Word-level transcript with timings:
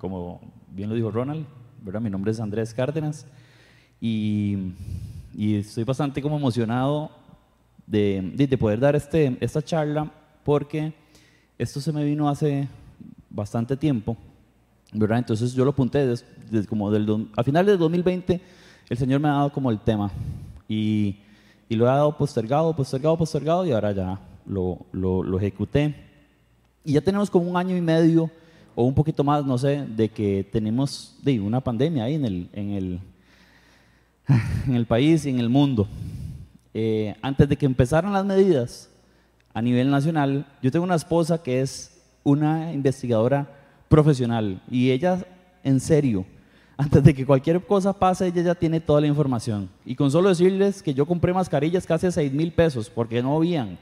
como 0.00 0.40
bien 0.70 0.88
lo 0.88 0.94
dijo 0.94 1.10
Ronald, 1.10 1.44
¿verdad? 1.82 2.00
Mi 2.00 2.08
nombre 2.08 2.32
es 2.32 2.40
Andrés 2.40 2.72
Cárdenas 2.72 3.26
y, 4.00 4.72
y 5.34 5.56
estoy 5.56 5.84
bastante 5.84 6.22
como 6.22 6.38
emocionado 6.38 7.10
de, 7.86 8.32
de, 8.34 8.58
poder 8.58 8.80
dar 8.80 8.96
este, 8.96 9.36
esta 9.40 9.60
charla 9.60 10.10
porque 10.42 10.94
esto 11.58 11.82
se 11.82 11.92
me 11.92 12.02
vino 12.02 12.30
hace 12.30 12.66
bastante 13.28 13.76
tiempo, 13.76 14.16
¿verdad? 14.92 15.18
Entonces 15.18 15.52
yo 15.52 15.64
lo 15.64 15.72
apunté 15.72 16.14
como 16.66 16.90
del, 16.90 17.28
a 17.36 17.44
finales 17.44 17.74
de 17.74 17.76
2020, 17.76 18.40
el 18.88 18.96
Señor 18.96 19.20
me 19.20 19.28
ha 19.28 19.32
dado 19.32 19.52
como 19.52 19.70
el 19.70 19.80
tema 19.80 20.10
y, 20.66 21.18
y 21.68 21.76
lo 21.76 21.84
he 21.84 21.88
dado 21.88 22.16
postergado, 22.16 22.74
postergado, 22.74 23.18
postergado 23.18 23.66
y 23.66 23.72
ahora 23.72 23.92
ya 23.92 24.18
lo, 24.46 24.78
lo, 24.92 25.22
lo 25.22 25.38
ejecuté. 25.38 25.94
Y 26.86 26.94
ya 26.94 27.02
tenemos 27.02 27.28
como 27.28 27.50
un 27.50 27.58
año 27.58 27.76
y 27.76 27.82
medio 27.82 28.30
o 28.80 28.84
un 28.84 28.94
poquito 28.94 29.22
más, 29.22 29.44
no 29.44 29.58
sé, 29.58 29.84
de 29.86 30.08
que 30.08 30.42
tenemos 30.50 31.14
de 31.22 31.38
una 31.38 31.60
pandemia 31.60 32.04
ahí 32.04 32.14
en 32.14 32.24
el, 32.24 32.48
en 32.54 32.70
el, 32.70 33.00
en 34.66 34.74
el 34.74 34.86
país 34.86 35.26
y 35.26 35.28
en 35.28 35.38
el 35.38 35.50
mundo. 35.50 35.86
Eh, 36.72 37.14
antes 37.20 37.46
de 37.46 37.56
que 37.56 37.66
empezaran 37.66 38.14
las 38.14 38.24
medidas 38.24 38.88
a 39.52 39.60
nivel 39.60 39.90
nacional, 39.90 40.46
yo 40.62 40.70
tengo 40.70 40.84
una 40.86 40.94
esposa 40.94 41.42
que 41.42 41.60
es 41.60 42.02
una 42.24 42.72
investigadora 42.72 43.54
profesional 43.90 44.62
y 44.70 44.90
ella, 44.92 45.26
en 45.62 45.78
serio, 45.78 46.24
antes 46.78 47.04
de 47.04 47.12
que 47.12 47.26
cualquier 47.26 47.62
cosa 47.66 47.92
pase, 47.92 48.28
ella 48.28 48.40
ya 48.40 48.54
tiene 48.54 48.80
toda 48.80 49.02
la 49.02 49.08
información. 49.08 49.68
Y 49.84 49.94
con 49.94 50.10
solo 50.10 50.30
decirles 50.30 50.82
que 50.82 50.94
yo 50.94 51.04
compré 51.04 51.34
mascarillas 51.34 51.86
casi 51.86 52.06
a 52.06 52.12
6 52.12 52.32
mil 52.32 52.50
pesos 52.50 52.88
porque 52.88 53.22
no 53.22 53.36
habían. 53.36 53.78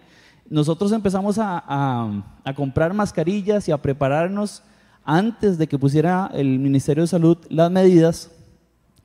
Nosotros 0.50 0.90
empezamos 0.90 1.38
a, 1.38 1.62
a, 1.64 2.24
a 2.42 2.54
comprar 2.54 2.92
mascarillas 2.94 3.68
y 3.68 3.70
a 3.70 3.80
prepararnos 3.80 4.64
antes 5.10 5.56
de 5.56 5.66
que 5.66 5.78
pusiera 5.78 6.30
el 6.34 6.58
Ministerio 6.58 7.02
de 7.02 7.06
Salud 7.06 7.38
las 7.48 7.70
medidas, 7.70 8.30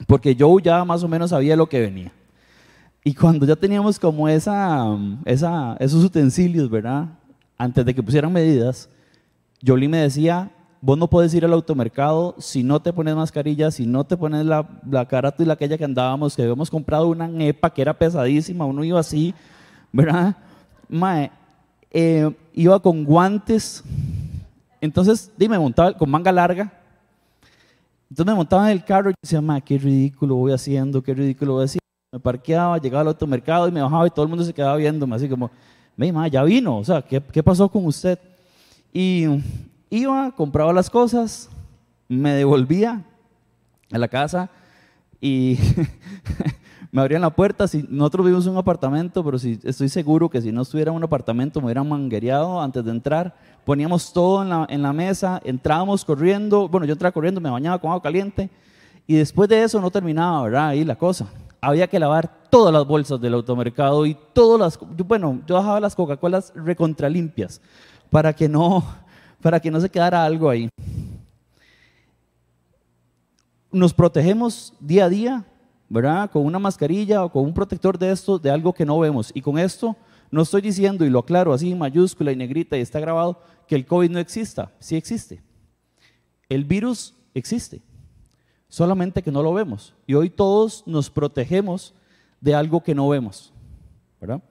porque 0.06 0.36
yo 0.36 0.60
ya 0.60 0.84
más 0.84 1.02
o 1.02 1.08
menos 1.08 1.30
sabía 1.30 1.56
lo 1.56 1.70
que 1.70 1.80
venía. 1.80 2.12
Y 3.06 3.14
cuando 3.14 3.46
ya 3.46 3.56
teníamos 3.56 3.98
como 3.98 4.28
esa, 4.28 4.86
esa, 5.24 5.78
esos 5.80 6.04
utensilios, 6.04 6.70
¿verdad? 6.70 7.08
Antes 7.58 7.86
de 7.86 7.96
que 7.96 8.04
pusieran 8.04 8.34
medidas, 8.34 8.90
Jolie 9.66 9.88
me 9.88 10.00
decía, 10.00 10.52
vos 10.82 10.98
no 10.98 11.10
puedes 11.10 11.34
ir 11.34 11.46
al 11.46 11.54
automercado 11.54 12.36
si 12.38 12.64
no 12.64 12.82
te 12.82 12.92
pones 12.92 13.16
mascarilla, 13.16 13.72
si 13.72 13.86
no 13.86 14.04
te 14.04 14.18
pones 14.18 14.46
la, 14.46 14.68
la 14.92 15.08
cara 15.08 15.34
y 15.40 15.46
la 15.46 15.54
aquella 15.54 15.78
que 15.78 15.86
andábamos, 15.86 16.36
que 16.36 16.42
habíamos 16.42 16.70
comprado 16.70 17.08
una 17.08 17.30
nepa 17.30 17.74
que 17.74 17.82
era 17.82 17.98
pesadísima, 17.98 18.66
uno 18.66 18.84
iba 18.84 19.00
así, 19.00 19.34
¿verdad? 19.94 20.36
Mae, 20.90 21.32
eh, 21.92 22.30
iba 22.54 22.78
con 22.82 23.06
guantes, 23.06 23.86
entonces, 24.84 25.32
dime, 25.38 25.58
montaba 25.58 25.94
con 25.94 26.10
manga 26.10 26.30
larga. 26.30 26.70
Entonces 28.10 28.26
me 28.26 28.36
montaba 28.36 28.70
en 28.70 28.78
el 28.78 28.84
carro 28.84 29.12
y 29.12 29.14
decía, 29.22 29.40
ma, 29.40 29.62
qué 29.62 29.78
ridículo 29.78 30.36
voy 30.36 30.52
haciendo, 30.52 31.02
qué 31.02 31.14
ridículo 31.14 31.54
voy 31.54 31.64
haciendo. 31.64 31.86
Me 32.12 32.20
parqueaba, 32.20 32.78
llegaba 32.80 33.00
al 33.00 33.08
automercado 33.08 33.70
y 33.70 33.72
me 33.72 33.82
bajaba 33.82 34.06
y 34.08 34.10
todo 34.10 34.24
el 34.24 34.30
mundo 34.30 34.44
se 34.44 34.54
quedaba 34.54 34.76
viéndome, 34.76 35.16
así 35.16 35.30
como, 35.30 35.50
me 35.96 36.12
ma, 36.12 36.28
ya 36.28 36.44
vino, 36.44 36.80
o 36.80 36.84
sea, 36.84 37.02
¿qué, 37.02 37.24
¿qué 37.32 37.42
pasó 37.42 37.70
con 37.70 37.86
usted? 37.86 38.20
Y 38.92 39.26
iba, 39.90 40.34
compraba 40.36 40.74
las 40.74 40.90
cosas, 40.90 41.50
me 42.10 42.34
devolvía 42.34 43.06
a 43.90 43.98
la 43.98 44.10
casa 44.10 44.50
y 45.22 45.58
me 46.92 47.02
abrían 47.02 47.22
la 47.22 47.32
puerta. 47.32 47.68
Si 47.68 47.86
nosotros 47.90 48.26
vivimos 48.26 48.46
en 48.46 48.52
un 48.52 48.58
apartamento, 48.58 49.24
pero 49.24 49.40
si, 49.40 49.60
estoy 49.64 49.88
seguro 49.90 50.30
que 50.30 50.42
si 50.42 50.52
no 50.52 50.62
estuviera 50.62 50.92
en 50.92 50.98
un 50.98 51.04
apartamento 51.04 51.60
me 51.60 51.66
hubieran 51.66 51.90
manguereado 51.90 52.62
antes 52.62 52.86
de 52.86 52.92
entrar. 52.92 53.34
Poníamos 53.66 54.12
todo 54.12 54.44
en 54.44 54.50
la, 54.50 54.66
en 54.70 54.82
la 54.82 54.94
mesa, 54.94 55.42
entrábamos 55.44 56.04
corriendo. 56.04 56.68
Bueno, 56.68 56.86
yo 56.86 56.94
entraba 56.94 57.12
corriendo, 57.12 57.40
me 57.40 57.50
bañaba 57.50 57.80
con 57.80 57.92
agua 57.92 58.02
caliente. 58.02 58.50
Y 59.08 59.16
después 59.16 59.50
de 59.50 59.64
eso 59.64 59.80
no 59.80 59.92
terminaba, 59.92 60.44
¿verdad? 60.44 60.68
Ahí 60.70 60.84
la 60.84 60.96
cosa. 60.96 61.28
Había 61.62 61.88
que 61.88 62.00
lavar 62.00 62.50
todas 62.50 62.74
las 62.74 62.86
bolsas 62.86 63.20
del 63.22 63.34
automercado 63.34 64.06
y 64.06 64.18
todas 64.34 64.60
las. 64.60 64.80
Bueno, 65.06 65.42
yo 65.48 65.58
dejaba 65.58 65.80
las 65.80 65.96
Coca-Colas 65.96 66.52
recontralimpias 66.56 67.62
para 68.10 68.34
que 68.34 68.50
no, 68.50 68.84
para 69.42 69.60
que 69.60 69.72
no 69.72 69.80
se 69.80 69.90
quedara 69.90 70.24
algo 70.24 70.50
ahí. 70.50 70.70
Nos 73.72 73.94
protegemos 73.94 74.74
día 74.80 75.06
a 75.06 75.10
día 75.10 75.46
¿verdad? 75.94 76.32
Con 76.32 76.44
una 76.44 76.58
mascarilla 76.58 77.24
o 77.24 77.30
con 77.30 77.44
un 77.46 77.54
protector 77.54 78.00
de 78.00 78.12
esto, 78.12 78.40
de 78.40 78.50
algo 78.50 78.74
que 78.74 78.84
no 78.84 78.98
vemos. 78.98 79.32
Y 79.36 79.42
con 79.42 79.60
esto 79.60 79.96
no 80.34 80.42
estoy 80.42 80.62
diciendo, 80.62 81.06
y 81.06 81.12
lo 81.12 81.20
aclaro 81.20 81.54
así 81.54 81.72
en 81.72 81.78
mayúscula 81.78 82.32
y 82.32 82.36
negrita 82.36 82.76
y 82.76 82.82
está 82.82 83.00
grabado, 83.00 83.40
que 83.68 83.76
el 83.76 83.86
COVID 83.86 84.10
no 84.10 84.18
exista. 84.18 84.72
Sí 84.80 84.96
existe. 84.96 85.44
El 86.50 86.66
virus 86.66 87.14
existe. 87.36 87.84
Solamente 88.68 89.22
que 89.22 89.32
no 89.32 89.44
lo 89.44 89.54
vemos. 89.54 89.94
Y 90.08 90.16
hoy 90.16 90.32
todos 90.32 90.88
nos 90.88 91.12
protegemos 91.12 91.94
de 92.42 92.56
algo 92.56 92.82
que 92.82 92.96
no 92.96 93.08
vemos. 93.10 93.54
¿verdad? 94.20 94.42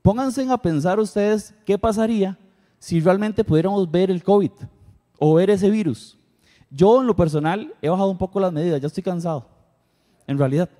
Pónganse 0.00 0.50
a 0.50 0.56
pensar 0.56 0.98
ustedes 0.98 1.54
qué 1.66 1.76
pasaría 1.76 2.38
si 2.78 2.98
realmente 2.98 3.44
pudiéramos 3.44 3.90
ver 3.90 4.10
el 4.10 4.22
COVID 4.22 4.52
o 5.18 5.34
ver 5.34 5.50
ese 5.50 5.68
virus. 5.68 6.18
Yo 6.70 7.02
en 7.02 7.06
lo 7.06 7.14
personal 7.14 7.74
he 7.82 7.90
bajado 7.90 8.10
un 8.10 8.16
poco 8.16 8.40
las 8.40 8.54
medidas, 8.54 8.80
ya 8.80 8.86
estoy 8.86 9.02
cansado 9.02 9.46
en 10.26 10.38
realidad. 10.38 10.70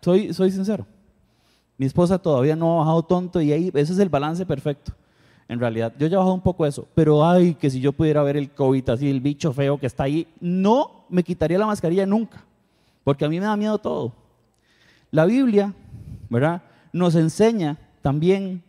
Soy, 0.00 0.32
soy 0.32 0.50
sincero. 0.50 0.86
Mi 1.82 1.86
esposa 1.86 2.16
todavía 2.16 2.54
no 2.54 2.74
ha 2.74 2.84
bajado 2.84 3.02
tonto 3.02 3.40
y 3.40 3.50
ahí 3.50 3.72
ese 3.74 3.92
es 3.92 3.98
el 3.98 4.08
balance 4.08 4.46
perfecto. 4.46 4.92
En 5.48 5.58
realidad, 5.58 5.92
yo 5.98 6.06
ya 6.06 6.14
he 6.14 6.16
bajado 6.16 6.34
un 6.36 6.40
poco 6.40 6.64
eso, 6.64 6.86
pero 6.94 7.26
ay, 7.26 7.54
que 7.54 7.70
si 7.70 7.80
yo 7.80 7.90
pudiera 7.90 8.22
ver 8.22 8.36
el 8.36 8.52
COVID 8.52 8.90
así, 8.90 9.10
el 9.10 9.20
bicho 9.20 9.52
feo 9.52 9.80
que 9.80 9.86
está 9.86 10.04
ahí, 10.04 10.28
no 10.38 11.06
me 11.08 11.24
quitaría 11.24 11.58
la 11.58 11.66
mascarilla 11.66 12.06
nunca, 12.06 12.44
porque 13.02 13.24
a 13.24 13.28
mí 13.28 13.40
me 13.40 13.46
da 13.46 13.56
miedo 13.56 13.78
todo. 13.78 14.12
La 15.10 15.24
Biblia, 15.24 15.74
¿verdad? 16.30 16.62
Nos 16.92 17.16
enseña 17.16 17.76
también 18.00 18.62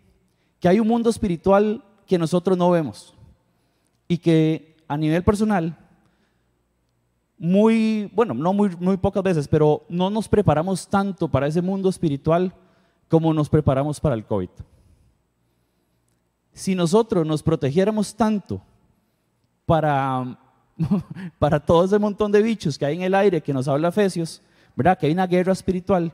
que 0.59 0.67
hay 0.67 0.79
un 0.79 0.87
mundo 0.87 1.11
espiritual 1.11 1.83
que 2.07 2.17
nosotros 2.17 2.57
no 2.57 2.71
vemos 2.71 3.13
y 4.07 4.17
que 4.17 4.75
a 4.87 4.97
nivel 4.97 5.23
personal 5.23 5.77
muy, 7.37 8.09
bueno, 8.15 8.33
no 8.33 8.53
muy, 8.53 8.75
muy 8.79 8.97
pocas 8.97 9.21
veces, 9.21 9.47
pero 9.47 9.83
no 9.87 10.09
nos 10.09 10.27
preparamos 10.27 10.87
tanto 10.87 11.27
para 11.27 11.45
ese 11.45 11.61
mundo 11.61 11.89
espiritual 11.89 12.55
como 13.07 13.33
nos 13.33 13.49
preparamos 13.49 13.99
para 13.99 14.15
el 14.15 14.25
COVID. 14.25 14.49
Si 16.53 16.75
nosotros 16.75 17.25
nos 17.25 17.41
protegiéramos 17.41 18.15
tanto 18.15 18.61
para, 19.65 20.37
para 21.39 21.59
todo 21.59 21.85
ese 21.85 21.99
montón 21.99 22.31
de 22.31 22.41
bichos 22.41 22.77
que 22.77 22.85
hay 22.85 22.95
en 22.95 23.01
el 23.03 23.15
aire 23.15 23.41
que 23.41 23.53
nos 23.53 23.67
habla 23.67 23.89
Efesios, 23.89 24.41
¿verdad? 24.75 24.97
Que 24.97 25.07
hay 25.07 25.13
una 25.13 25.27
guerra 25.27 25.53
espiritual, 25.53 26.13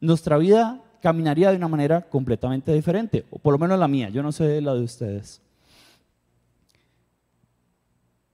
nuestra 0.00 0.38
vida 0.38 0.80
caminaría 1.00 1.50
de 1.50 1.56
una 1.56 1.68
manera 1.68 2.02
completamente 2.02 2.72
diferente, 2.72 3.26
o 3.30 3.38
por 3.38 3.52
lo 3.52 3.58
menos 3.58 3.78
la 3.78 3.88
mía, 3.88 4.08
yo 4.08 4.22
no 4.22 4.32
sé 4.32 4.60
la 4.60 4.74
de 4.74 4.82
ustedes. 4.82 5.40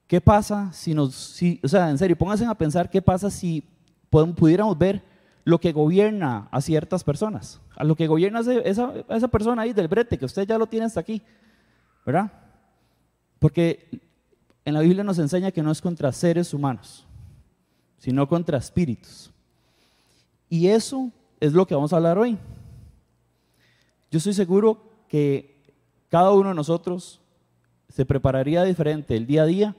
¿Qué 0.07 0.21
pasa 0.21 0.73
si 0.73 0.95
nos, 0.95 1.15
si, 1.15 1.61
o 1.63 1.69
sea, 1.69 1.91
en 1.91 1.99
serio, 1.99 2.17
pónganse 2.17 2.45
a 2.45 2.55
pensar 2.55 2.91
qué 2.91 3.01
pasa 3.03 3.31
si 3.31 3.65
pudiéramos 4.11 4.77
ver 4.79 5.03
lo 5.45 5.61
que 5.61 5.73
gobierna 5.73 6.49
a 6.51 6.61
ciertas 6.61 7.05
personas, 7.05 7.61
a 7.77 7.85
lo 7.85 7.97
que 7.97 8.07
gobierna 8.07 8.41
esa, 8.41 8.93
esa 9.09 9.29
persona 9.29 9.63
ahí 9.63 9.73
del 9.73 9.89
brete, 9.89 10.19
que 10.19 10.25
usted 10.25 10.47
ya 10.47 10.59
lo 10.59 10.67
tiene 10.67 10.87
hasta 10.87 11.01
aquí, 11.01 11.23
¿verdad? 12.05 12.33
Porque 13.39 14.01
en 14.65 14.75
la 14.75 14.81
Biblia 14.81 15.05
nos 15.05 15.19
enseña 15.19 15.53
que 15.53 15.63
no 15.63 15.71
es 15.71 15.83
contra 15.83 16.11
seres 16.13 16.55
humanos, 16.55 17.07
sino 17.99 18.27
contra 18.27 18.59
espíritus. 18.59 19.31
Y 20.49 20.69
eso 20.69 21.11
es 21.41 21.53
lo 21.53 21.67
que 21.67 21.75
vamos 21.75 21.93
a 21.93 21.97
hablar 21.97 22.17
hoy. 22.17 22.39
Yo 24.11 24.19
estoy 24.19 24.33
seguro 24.33 24.83
que 25.09 25.63
cada 26.09 26.31
uno 26.31 26.51
de 26.51 26.55
nosotros 26.55 27.21
se 27.89 28.07
prepararía 28.07 28.63
diferente 28.63 29.17
el 29.17 29.27
día 29.27 29.43
a 29.43 29.47
día 29.47 29.77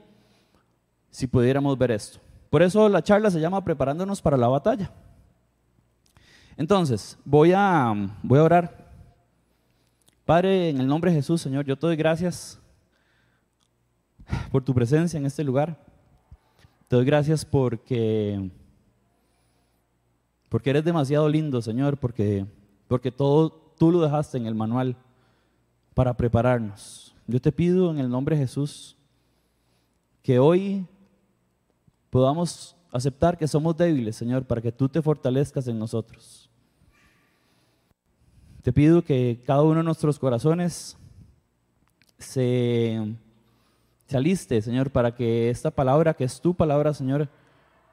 si 1.10 1.26
pudiéramos 1.26 1.76
ver 1.76 1.90
esto. 1.90 2.20
Por 2.50 2.62
eso 2.62 2.88
la 2.88 3.02
charla 3.02 3.30
se 3.30 3.40
llama 3.40 3.64
Preparándonos 3.64 4.22
para 4.22 4.36
la 4.36 4.48
batalla. 4.48 4.90
Entonces, 6.56 7.18
voy 7.24 7.52
a, 7.54 7.92
voy 8.22 8.38
a 8.38 8.44
orar. 8.44 8.86
Padre, 10.24 10.70
en 10.70 10.80
el 10.80 10.86
nombre 10.86 11.10
de 11.10 11.18
Jesús, 11.18 11.40
Señor, 11.40 11.64
yo 11.66 11.76
te 11.76 11.86
doy 11.86 11.96
gracias 11.96 12.58
por 14.50 14.64
tu 14.64 14.74
presencia 14.74 15.18
en 15.18 15.26
este 15.26 15.44
lugar. 15.44 15.78
Te 16.88 16.96
doy 16.96 17.04
gracias 17.04 17.44
porque, 17.44 18.50
porque 20.48 20.70
eres 20.70 20.84
demasiado 20.84 21.28
lindo, 21.28 21.60
Señor, 21.60 21.98
porque, 21.98 22.46
porque 22.88 23.12
todo 23.12 23.50
tú 23.78 23.92
lo 23.92 24.00
dejaste 24.00 24.38
en 24.38 24.46
el 24.46 24.54
manual 24.54 24.96
para 25.94 26.16
prepararnos. 26.16 27.14
Yo 27.26 27.40
te 27.40 27.52
pido 27.52 27.90
en 27.90 27.98
el 27.98 28.08
nombre 28.08 28.36
de 28.36 28.42
Jesús 28.42 28.96
que 30.22 30.38
hoy 30.38 30.86
podamos 32.10 32.76
aceptar 32.92 33.36
que 33.36 33.46
somos 33.46 33.76
débiles, 33.76 34.16
Señor, 34.16 34.44
para 34.44 34.60
que 34.60 34.72
tú 34.72 34.88
te 34.88 35.02
fortalezcas 35.02 35.68
en 35.68 35.78
nosotros. 35.78 36.45
Te 38.66 38.72
pido 38.72 39.00
que 39.04 39.40
cada 39.46 39.62
uno 39.62 39.76
de 39.76 39.84
nuestros 39.84 40.18
corazones 40.18 40.96
se, 42.18 43.14
se 44.08 44.16
aliste, 44.16 44.60
Señor, 44.60 44.90
para 44.90 45.14
que 45.14 45.50
esta 45.50 45.70
palabra, 45.70 46.14
que 46.14 46.24
es 46.24 46.40
tu 46.40 46.52
palabra, 46.52 46.92
Señor, 46.92 47.28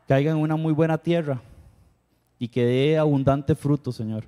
caiga 0.08 0.32
en 0.32 0.38
una 0.38 0.56
muy 0.56 0.74
buena 0.74 0.98
tierra 0.98 1.44
y 2.40 2.48
que 2.48 2.66
dé 2.66 2.98
abundante 2.98 3.54
fruto, 3.54 3.92
Señor. 3.92 4.26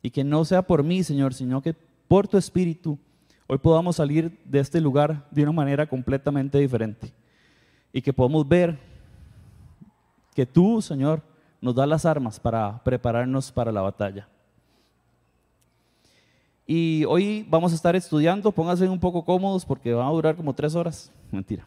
Y 0.00 0.08
que 0.08 0.24
no 0.24 0.46
sea 0.46 0.62
por 0.62 0.82
mí, 0.82 1.04
Señor, 1.04 1.34
sino 1.34 1.60
que 1.60 1.74
por 2.08 2.28
tu 2.28 2.38
Espíritu 2.38 2.98
hoy 3.46 3.58
podamos 3.58 3.96
salir 3.96 4.40
de 4.46 4.60
este 4.60 4.80
lugar 4.80 5.28
de 5.30 5.42
una 5.42 5.52
manera 5.52 5.86
completamente 5.86 6.56
diferente. 6.56 7.12
Y 7.92 8.00
que 8.00 8.14
podamos 8.14 8.48
ver 8.48 8.78
que 10.34 10.46
tú, 10.46 10.80
Señor, 10.80 11.20
nos 11.60 11.74
das 11.74 11.86
las 11.86 12.06
armas 12.06 12.40
para 12.40 12.82
prepararnos 12.82 13.52
para 13.52 13.70
la 13.70 13.82
batalla. 13.82 14.28
Y 16.66 17.04
hoy 17.04 17.46
vamos 17.48 17.72
a 17.72 17.74
estar 17.74 17.94
estudiando, 17.94 18.50
pónganse 18.50 18.88
un 18.88 18.98
poco 18.98 19.22
cómodos 19.22 19.66
porque 19.66 19.92
van 19.92 20.06
a 20.06 20.10
durar 20.10 20.34
como 20.34 20.54
tres 20.54 20.74
horas. 20.74 21.10
Mentira. 21.30 21.66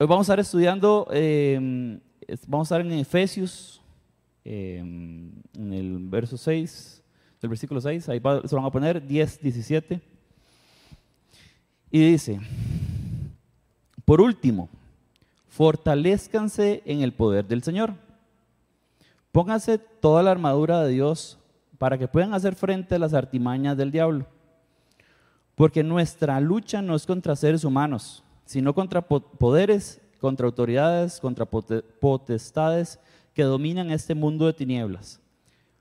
Hoy 0.00 0.06
vamos 0.06 0.28
a 0.28 0.32
estar 0.32 0.40
estudiando, 0.40 1.06
em, 1.12 2.00
vamos 2.48 2.70
a 2.70 2.74
estar 2.74 2.80
en 2.80 2.98
Efesios, 2.98 3.80
em, 4.44 5.30
en 5.54 5.72
el 5.72 5.98
verso 6.08 6.36
6, 6.36 7.02
del 7.40 7.50
versículo 7.50 7.80
6, 7.80 8.08
ahí 8.08 8.20
se 8.44 8.56
van 8.56 8.64
a 8.64 8.70
poner 8.70 9.06
10, 9.06 9.40
17. 9.40 10.00
Y 11.90 12.10
dice, 12.10 12.40
por 14.04 14.20
último, 14.20 14.68
fortalezcanse 15.48 16.82
en 16.84 17.02
el 17.02 17.12
poder 17.12 17.46
del 17.46 17.62
Señor. 17.62 17.94
Pónganse 19.30 19.78
toda 19.78 20.22
la 20.24 20.32
armadura 20.32 20.82
de 20.82 20.92
Dios 20.92 21.38
para 21.78 21.98
que 21.98 22.08
puedan 22.08 22.34
hacer 22.34 22.54
frente 22.54 22.94
a 22.94 22.98
las 22.98 23.14
artimañas 23.14 23.76
del 23.76 23.90
diablo. 23.90 24.26
Porque 25.54 25.82
nuestra 25.82 26.40
lucha 26.40 26.82
no 26.82 26.94
es 26.94 27.06
contra 27.06 27.36
seres 27.36 27.64
humanos, 27.64 28.22
sino 28.44 28.74
contra 28.74 29.02
poderes, 29.02 30.00
contra 30.20 30.46
autoridades, 30.46 31.20
contra 31.20 31.46
potestades 31.46 32.98
que 33.34 33.42
dominan 33.42 33.90
este 33.90 34.14
mundo 34.14 34.46
de 34.46 34.52
tinieblas, 34.52 35.20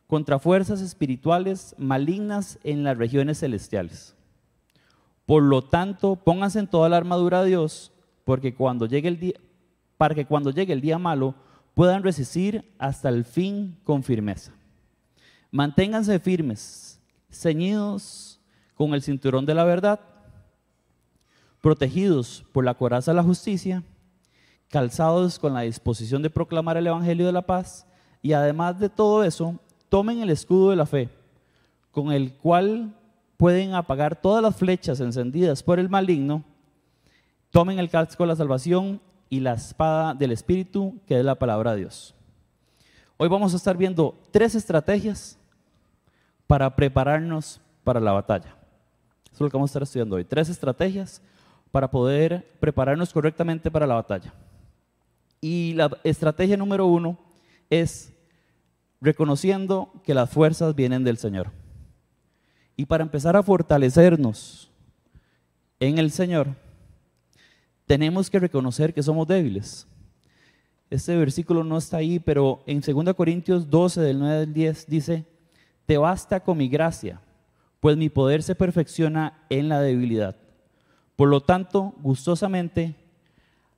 contra 0.07 0.39
fuerzas 0.39 0.81
espirituales 0.81 1.75
malignas 1.77 2.59
en 2.63 2.83
las 2.83 2.97
regiones 2.97 3.39
celestiales. 3.39 4.15
Por 5.25 5.43
lo 5.43 5.63
tanto, 5.63 6.15
pónganse 6.15 6.59
en 6.59 6.67
toda 6.67 6.89
la 6.89 6.97
armadura 6.97 7.41
de 7.41 7.49
Dios, 7.49 7.91
porque 8.23 8.53
cuando 8.53 8.85
llegue 8.85 9.07
el 9.07 9.19
día, 9.19 9.33
para 9.97 10.13
que 10.13 10.25
cuando 10.25 10.51
llegue 10.51 10.73
el 10.73 10.81
día 10.81 10.99
malo 10.99 11.35
puedan 11.73 12.03
resistir 12.03 12.73
hasta 12.77 13.09
el 13.09 13.25
fin 13.25 13.77
con 13.83 14.03
firmeza. 14.03 14.53
Manténganse 15.55 16.19
firmes, 16.19 16.99
ceñidos 17.31 18.41
con 18.73 18.93
el 18.93 19.01
cinturón 19.01 19.45
de 19.45 19.53
la 19.53 19.63
verdad, 19.63 20.01
protegidos 21.61 22.43
por 22.51 22.65
la 22.65 22.73
coraza 22.73 23.11
de 23.11 23.15
la 23.15 23.23
justicia, 23.23 23.81
calzados 24.67 25.39
con 25.39 25.53
la 25.53 25.61
disposición 25.61 26.21
de 26.21 26.29
proclamar 26.29 26.75
el 26.75 26.87
Evangelio 26.87 27.25
de 27.25 27.31
la 27.31 27.45
paz 27.45 27.87
y 28.21 28.33
además 28.33 28.77
de 28.81 28.89
todo 28.89 29.23
eso, 29.23 29.57
tomen 29.87 30.19
el 30.19 30.29
escudo 30.29 30.71
de 30.71 30.75
la 30.75 30.85
fe, 30.85 31.07
con 31.89 32.11
el 32.11 32.33
cual 32.33 32.93
pueden 33.37 33.75
apagar 33.75 34.19
todas 34.19 34.43
las 34.43 34.57
flechas 34.57 34.99
encendidas 34.99 35.63
por 35.63 35.79
el 35.79 35.87
maligno, 35.87 36.43
tomen 37.49 37.79
el 37.79 37.89
casco 37.89 38.23
de 38.23 38.27
la 38.27 38.35
salvación 38.35 38.99
y 39.29 39.39
la 39.39 39.53
espada 39.53 40.13
del 40.13 40.33
Espíritu, 40.33 40.99
que 41.07 41.17
es 41.17 41.23
la 41.23 41.35
palabra 41.35 41.71
de 41.71 41.77
Dios. 41.77 42.13
Hoy 43.15 43.29
vamos 43.29 43.53
a 43.53 43.55
estar 43.55 43.77
viendo 43.77 44.19
tres 44.31 44.53
estrategias 44.53 45.39
para 46.47 46.75
prepararnos 46.75 47.61
para 47.83 47.99
la 47.99 48.11
batalla. 48.11 48.55
Eso 49.25 49.35
es 49.35 49.41
lo 49.41 49.49
que 49.49 49.57
vamos 49.57 49.69
a 49.69 49.71
estar 49.71 49.83
estudiando 49.83 50.15
hoy. 50.15 50.25
Tres 50.25 50.49
estrategias 50.49 51.21
para 51.71 51.89
poder 51.89 52.47
prepararnos 52.59 53.11
correctamente 53.11 53.69
para 53.69 53.87
la 53.87 53.95
batalla. 53.95 54.33
Y 55.41 55.73
la 55.73 55.91
estrategia 56.03 56.57
número 56.57 56.85
uno 56.85 57.17
es 57.69 58.13
reconociendo 59.01 59.91
que 60.03 60.13
las 60.13 60.29
fuerzas 60.29 60.73
vienen 60.75 61.03
del 61.03 61.17
Señor. 61.17 61.51
Y 62.77 62.85
para 62.85 63.03
empezar 63.03 63.35
a 63.35 63.43
fortalecernos 63.43 64.69
en 65.79 65.97
el 65.97 66.11
Señor, 66.11 66.55
tenemos 67.85 68.29
que 68.29 68.39
reconocer 68.39 68.93
que 68.93 69.03
somos 69.03 69.27
débiles. 69.27 69.87
Este 70.89 71.15
versículo 71.15 71.63
no 71.63 71.77
está 71.77 71.97
ahí, 71.97 72.19
pero 72.19 72.63
en 72.65 72.81
2 72.81 73.13
Corintios 73.15 73.69
12, 73.69 74.01
del 74.01 74.19
9 74.19 74.35
al 74.43 74.53
10, 74.53 74.87
dice, 74.87 75.25
te 75.85 75.97
basta 75.97 76.39
con 76.39 76.57
mi 76.57 76.67
gracia, 76.67 77.21
pues 77.79 77.97
mi 77.97 78.09
poder 78.09 78.43
se 78.43 78.55
perfecciona 78.55 79.45
en 79.49 79.69
la 79.69 79.79
debilidad. 79.81 80.35
Por 81.15 81.29
lo 81.29 81.41
tanto, 81.41 81.93
gustosamente 82.01 82.95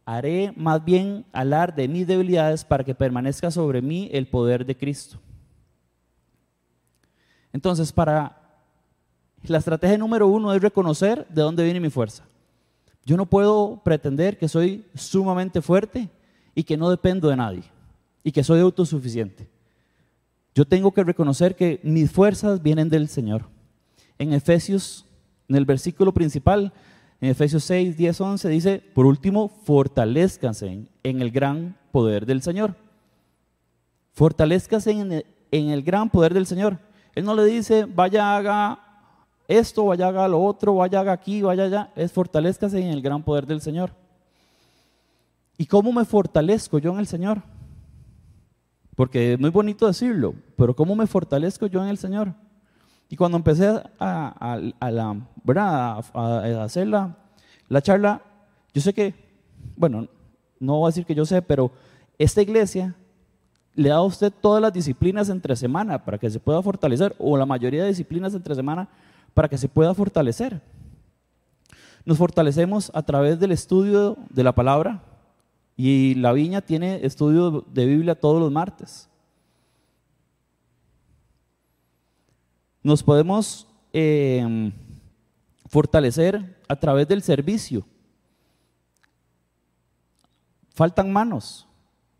haré 0.06 0.54
más 0.56 0.83
bien 0.83 1.25
hablar 1.33 1.75
de 1.75 1.88
mis 1.88 2.07
debilidades 2.07 2.63
para 2.63 2.83
que 2.83 2.95
permanezca 2.95 3.51
sobre 3.51 3.81
mí 3.81 4.09
el 4.13 4.27
poder 4.27 4.65
de 4.65 4.77
Cristo. 4.77 5.19
Entonces, 7.51 7.92
para 7.92 8.42
la 9.44 9.57
estrategia 9.57 9.98
número 9.98 10.27
uno 10.27 10.53
es 10.53 10.62
reconocer 10.62 11.27
de 11.27 11.42
dónde 11.42 11.63
viene 11.63 11.80
mi 11.80 11.89
fuerza. 11.89 12.24
Yo 13.06 13.18
no 13.18 13.25
puedo 13.25 13.81
pretender 13.83 14.38
que 14.38 14.48
soy 14.48 14.86
sumamente 14.95 15.62
fuerte 15.62 16.10
y 16.56 16.63
que 16.63 16.77
no 16.77 16.89
dependo 16.89 17.30
de 17.30 17.36
nadie 17.36 17.63
y 18.24 18.31
que 18.31 18.44
soy 18.44 18.60
autosuficiente. 18.60 19.48
Yo 20.57 20.65
tengo 20.65 20.92
que 20.92 21.04
reconocer 21.04 21.56
que 21.56 21.80
mis 21.83 22.12
fuerzas 22.12 22.63
vienen 22.63 22.89
del 22.89 23.09
Señor. 23.09 23.44
En 24.18 24.33
Efesios, 24.33 25.06
en 25.48 25.56
el 25.56 25.65
versículo 25.65 26.15
principal, 26.15 26.74
en 27.21 27.30
Efesios 27.30 27.63
6, 27.65 27.95
10, 27.95 28.21
11, 28.21 28.50
dice, 28.50 28.83
por 28.95 29.06
último, 29.06 29.50
fortalezcanse 29.50 30.88
en 31.04 31.21
el 31.21 31.30
gran 31.30 31.77
poder 31.92 32.25
del 32.25 32.42
Señor. 32.42 32.74
Fortalezcanse 34.13 34.89
en 34.89 35.24
el, 35.69 35.83
gran 35.83 36.09
poder 36.09 36.33
del 36.33 36.48
Señor. 36.48 36.80
Él 37.13 37.24
no 37.24 37.36
le 37.36 37.45
dice, 37.45 37.86
vaya, 37.86 38.36
haga 38.36 38.80
esto, 39.48 39.86
vaya, 39.86 40.07
haga 40.07 40.27
lo 40.27 40.44
otro, 40.44 40.74
vaya, 40.74 41.01
haga 41.01 41.12
aquí, 41.12 41.44
vaya 41.44 41.65
allá. 41.65 41.92
Es 41.95 42.12
fortalezcanse 42.12 42.80
en 42.80 42.88
el 42.88 43.03
gran 43.03 43.21
poder 43.21 43.45
del 43.45 43.62
Señor. 43.62 43.92
¿Y 45.56 45.68
cómo 45.68 45.94
me 45.94 46.03
fortalezco 46.03 46.80
yo 46.80 46.94
en 46.94 46.98
el 46.98 47.06
Señor? 47.06 47.44
Porque 48.98 49.34
es 49.34 49.40
muy 49.40 49.52
bonito 49.52 49.86
decirlo, 49.86 50.34
pero 50.56 50.76
¿cómo 50.76 50.96
me 50.96 51.06
fortalezco 51.06 51.68
yo 51.68 51.84
en 51.84 51.90
el 51.90 52.00
Señor? 52.00 52.34
Y 53.10 53.16
cuando 53.16 53.38
empecé 53.38 53.80
a, 54.00 54.60
la, 54.90 56.04
a, 56.16 56.64
hacer 56.64 56.88
la, 56.88 57.16
la 57.70 57.82
charla, 57.84 58.24
yo 58.74 58.82
sé 58.82 58.94
que, 58.94 59.14
bueno, 59.76 60.08
no 60.60 60.78
voy 60.80 60.88
a 60.88 60.90
decir 60.90 61.06
que 61.06 61.14
yo 61.14 61.28
sé, 61.28 61.44
pero 61.44 61.70
esta 62.18 62.42
iglesia 62.42 62.96
le 63.75 63.89
da 63.89 63.98
a 63.98 64.01
usted 64.01 64.34
todas 64.42 64.63
las 64.63 64.74
disciplinas 64.74 65.30
entre 65.30 65.56
semana 65.56 66.04
para 66.04 66.18
que 66.18 66.32
se 66.32 66.39
pueda 66.39 66.63
fortalecer, 66.63 67.16
o 67.20 67.38
la 67.38 67.46
mayoría 67.46 67.84
de 67.84 67.89
disciplinas 67.89 68.34
entre 68.34 68.56
semana 68.56 68.89
para 69.36 69.48
que 69.48 69.60
se 69.60 69.70
pueda 69.70 69.94
fortalecer. 69.94 70.60
Nos 72.04 72.18
fortalecemos 72.18 72.89
a 72.96 73.04
través 73.04 73.39
del 73.39 73.51
estudio 73.51 74.18
de 74.32 74.44
la 74.44 74.56
palabra, 74.56 75.04
y 75.77 76.15
la 76.15 76.34
viña 76.34 76.62
tiene 76.62 77.05
estudio 77.05 77.63
de 77.72 77.86
Biblia 77.86 78.19
todos 78.19 78.41
los 78.41 78.51
martes. 78.51 79.07
Nos 82.81 83.03
podemos 83.03 83.67
em, 83.93 84.72
fortalecer 85.67 86.57
a 86.67 86.75
través 86.75 87.07
del 87.07 87.22
servicio. 87.22 87.86
Faltan 90.74 91.13
manos. 91.13 91.67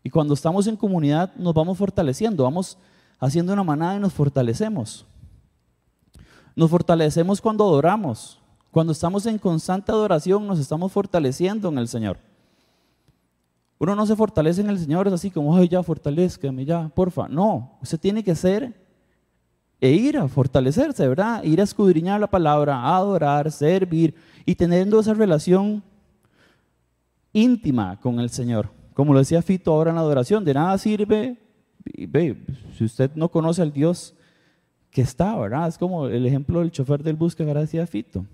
Y 0.04 0.10
cuando 0.10 0.34
estamos 0.34 0.68
en 0.68 0.76
comunidad 0.76 1.34
nos 1.34 1.52
vamos 1.52 1.76
fortaleciendo, 1.76 2.44
vamos 2.44 2.78
haciendo 3.18 3.52
una 3.52 3.64
manada 3.64 3.96
y 3.96 4.00
nos 4.00 4.12
fortalecemos. 4.12 5.04
Nos 6.54 6.70
fortalecemos 6.70 7.40
cuando 7.40 7.64
adoramos. 7.64 8.38
Cuando 8.70 8.92
estamos 8.92 9.26
en 9.26 9.38
constante 9.38 9.90
adoración 9.90 10.46
nos 10.46 10.60
estamos 10.60 10.92
fortaleciendo 10.92 11.68
en 11.70 11.78
el 11.78 11.88
Señor. 11.88 12.18
Uno 13.78 13.94
no 13.94 14.06
se 14.06 14.16
fortalece 14.16 14.60
en 14.60 14.70
el 14.70 14.78
Señor, 14.78 15.06
es 15.06 15.12
así 15.12 15.30
como, 15.30 15.56
ay, 15.56 15.68
ya, 15.68 15.82
fortalezcame, 15.82 16.64
ya, 16.64 16.88
porfa. 16.88 17.28
No, 17.28 17.78
usted 17.80 17.98
tiene 17.98 18.24
que 18.24 18.34
ser 18.34 18.74
e 19.80 19.92
ir 19.92 20.18
a 20.18 20.26
fortalecerse, 20.26 21.06
¿verdad? 21.06 21.44
Ir 21.44 21.60
a 21.60 21.64
escudriñar 21.64 22.18
la 22.18 22.26
palabra, 22.26 22.76
a 22.76 22.96
adorar, 22.96 23.52
servir 23.52 24.14
y 24.44 24.56
teniendo 24.56 24.98
esa 24.98 25.14
relación 25.14 25.82
íntima 27.32 27.98
con 28.00 28.18
el 28.18 28.30
Señor. 28.30 28.70
Como 28.94 29.12
lo 29.12 29.20
decía 29.20 29.42
Fito 29.42 29.72
ahora 29.72 29.90
en 29.90 29.96
la 29.96 30.02
adoración, 30.02 30.44
de 30.44 30.54
nada 30.54 30.76
sirve, 30.78 31.38
ve, 32.08 32.44
si 32.76 32.84
usted 32.84 33.12
no 33.14 33.28
conoce 33.28 33.62
al 33.62 33.72
Dios 33.72 34.14
que 34.90 35.02
está, 35.02 35.36
¿verdad? 35.36 35.68
Es 35.68 35.78
como 35.78 36.06
el 36.08 36.26
ejemplo 36.26 36.58
del 36.58 36.72
chofer 36.72 37.04
del 37.04 37.14
bus 37.14 37.36
que 37.36 37.44
ahora 37.44 37.60
decía 37.60 37.86
Fito. 37.86 38.26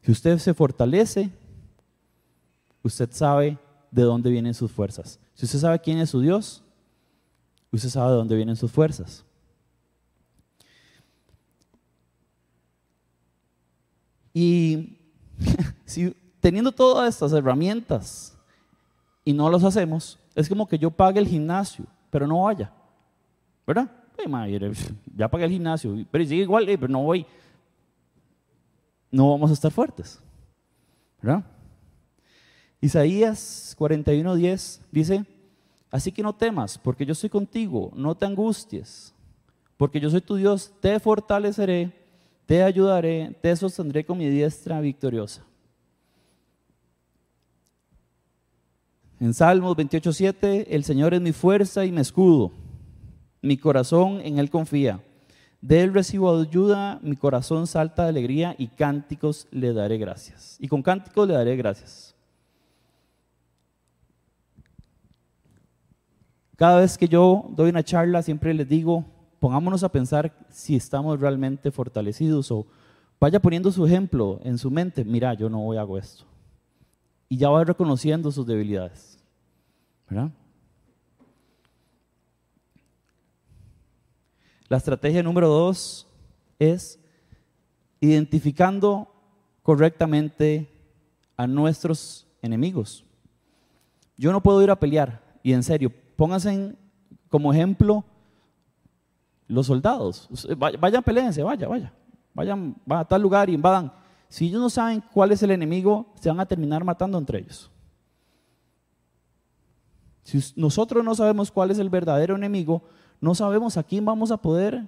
Si 0.00 0.10
usted 0.10 0.38
se 0.38 0.54
fortalece, 0.54 1.30
usted 2.82 3.10
sabe 3.12 3.58
de 3.94 4.02
dónde 4.02 4.28
vienen 4.28 4.54
sus 4.54 4.72
fuerzas. 4.72 5.20
Si 5.34 5.46
usted 5.46 5.60
sabe 5.60 5.78
quién 5.78 5.98
es 5.98 6.10
su 6.10 6.20
Dios, 6.20 6.64
usted 7.70 7.88
sabe 7.88 8.10
de 8.10 8.16
dónde 8.16 8.34
vienen 8.34 8.56
sus 8.56 8.72
fuerzas. 8.72 9.24
Y 14.32 14.98
si 15.84 16.12
teniendo 16.40 16.72
todas 16.72 17.08
estas 17.08 17.32
herramientas 17.32 18.36
y 19.24 19.32
no 19.32 19.48
las 19.48 19.62
hacemos, 19.62 20.18
es 20.34 20.48
como 20.48 20.66
que 20.66 20.76
yo 20.76 20.90
pague 20.90 21.20
el 21.20 21.28
gimnasio, 21.28 21.86
pero 22.10 22.26
no 22.26 22.42
vaya. 22.42 22.72
¿Verdad? 23.64 23.88
ya 25.16 25.28
pagué 25.28 25.44
el 25.44 25.52
gimnasio, 25.52 26.04
pero 26.10 26.24
sigue 26.24 26.42
igual, 26.42 26.66
pero 26.66 26.88
no 26.88 27.04
voy. 27.04 27.24
No 29.12 29.30
vamos 29.30 29.50
a 29.50 29.54
estar 29.54 29.70
fuertes. 29.70 30.20
¿Verdad? 31.22 31.44
Isaías 32.84 33.74
41:10 33.78 34.80
dice, 34.92 35.24
así 35.90 36.12
que 36.12 36.22
no 36.22 36.34
temas, 36.34 36.76
porque 36.76 37.06
yo 37.06 37.12
estoy 37.12 37.30
contigo, 37.30 37.90
no 37.96 38.14
te 38.14 38.26
angusties, 38.26 39.14
porque 39.78 39.98
yo 39.98 40.10
soy 40.10 40.20
tu 40.20 40.36
Dios, 40.36 40.70
te 40.82 41.00
fortaleceré, 41.00 41.94
te 42.44 42.62
ayudaré, 42.62 43.34
te 43.40 43.56
sostendré 43.56 44.04
con 44.04 44.18
mi 44.18 44.28
diestra 44.28 44.82
victoriosa. 44.82 45.42
En 49.18 49.32
Salmos 49.32 49.74
28:7, 49.78 50.66
el 50.68 50.84
Señor 50.84 51.14
es 51.14 51.22
mi 51.22 51.32
fuerza 51.32 51.86
y 51.86 51.90
mi 51.90 52.02
escudo, 52.02 52.52
mi 53.40 53.56
corazón 53.56 54.20
en 54.22 54.38
Él 54.38 54.50
confía. 54.50 55.00
De 55.62 55.80
Él 55.80 55.94
recibo 55.94 56.38
ayuda, 56.38 57.00
mi 57.02 57.16
corazón 57.16 57.66
salta 57.66 58.02
de 58.02 58.10
alegría 58.10 58.54
y 58.58 58.66
cánticos 58.66 59.48
le 59.50 59.72
daré 59.72 59.96
gracias. 59.96 60.58
Y 60.60 60.68
con 60.68 60.82
cánticos 60.82 61.26
le 61.26 61.32
daré 61.32 61.56
gracias. 61.56 62.13
Cada 66.56 66.80
vez 66.80 66.96
que 66.96 67.08
yo 67.08 67.50
doy 67.50 67.70
una 67.70 67.82
charla, 67.82 68.22
siempre 68.22 68.54
les 68.54 68.68
digo, 68.68 69.04
pongámonos 69.40 69.82
a 69.82 69.90
pensar 69.90 70.34
si 70.50 70.76
estamos 70.76 71.20
realmente 71.20 71.70
fortalecidos 71.70 72.50
o 72.50 72.66
vaya 73.18 73.40
poniendo 73.40 73.72
su 73.72 73.84
ejemplo 73.86 74.40
en 74.44 74.58
su 74.58 74.70
mente, 74.70 75.04
mira, 75.04 75.34
yo 75.34 75.48
no 75.50 75.60
voy 75.60 75.76
a 75.76 75.80
hago 75.80 75.98
esto. 75.98 76.24
Y 77.28 77.38
ya 77.38 77.48
va 77.48 77.64
reconociendo 77.64 78.30
sus 78.30 78.46
debilidades. 78.46 79.18
¿Verdad? 80.08 80.30
La 84.68 84.76
estrategia 84.76 85.22
número 85.22 85.48
dos 85.48 86.06
es 86.58 87.00
identificando 88.00 89.08
correctamente 89.62 90.70
a 91.36 91.46
nuestros 91.46 92.26
enemigos. 92.42 93.04
Yo 94.16 94.30
no 94.30 94.42
puedo 94.42 94.62
ir 94.62 94.70
a 94.70 94.78
pelear, 94.78 95.22
y 95.42 95.52
en 95.52 95.62
serio, 95.62 95.92
pónganse 96.16 96.76
como 97.28 97.52
ejemplo 97.52 98.04
los 99.46 99.66
soldados. 99.66 100.28
Vayan, 100.56 101.02
peleense, 101.02 101.42
vaya, 101.42 101.68
vaya. 101.68 101.92
Vayan 102.32 102.76
a 102.88 103.04
tal 103.04 103.22
lugar 103.22 103.48
y 103.48 103.54
invadan. 103.54 103.92
Si 104.28 104.46
ellos 104.46 104.60
no 104.60 104.70
saben 104.70 105.02
cuál 105.12 105.32
es 105.32 105.42
el 105.42 105.50
enemigo, 105.50 106.12
se 106.20 106.28
van 106.28 106.40
a 106.40 106.46
terminar 106.46 106.82
matando 106.84 107.18
entre 107.18 107.38
ellos. 107.38 107.70
Si 110.22 110.40
nosotros 110.56 111.04
no 111.04 111.14
sabemos 111.14 111.50
cuál 111.50 111.70
es 111.70 111.78
el 111.78 111.90
verdadero 111.90 112.34
enemigo, 112.34 112.82
no 113.20 113.34
sabemos 113.34 113.76
a 113.76 113.82
quién 113.82 114.04
vamos 114.04 114.30
a 114.30 114.36
poder 114.36 114.86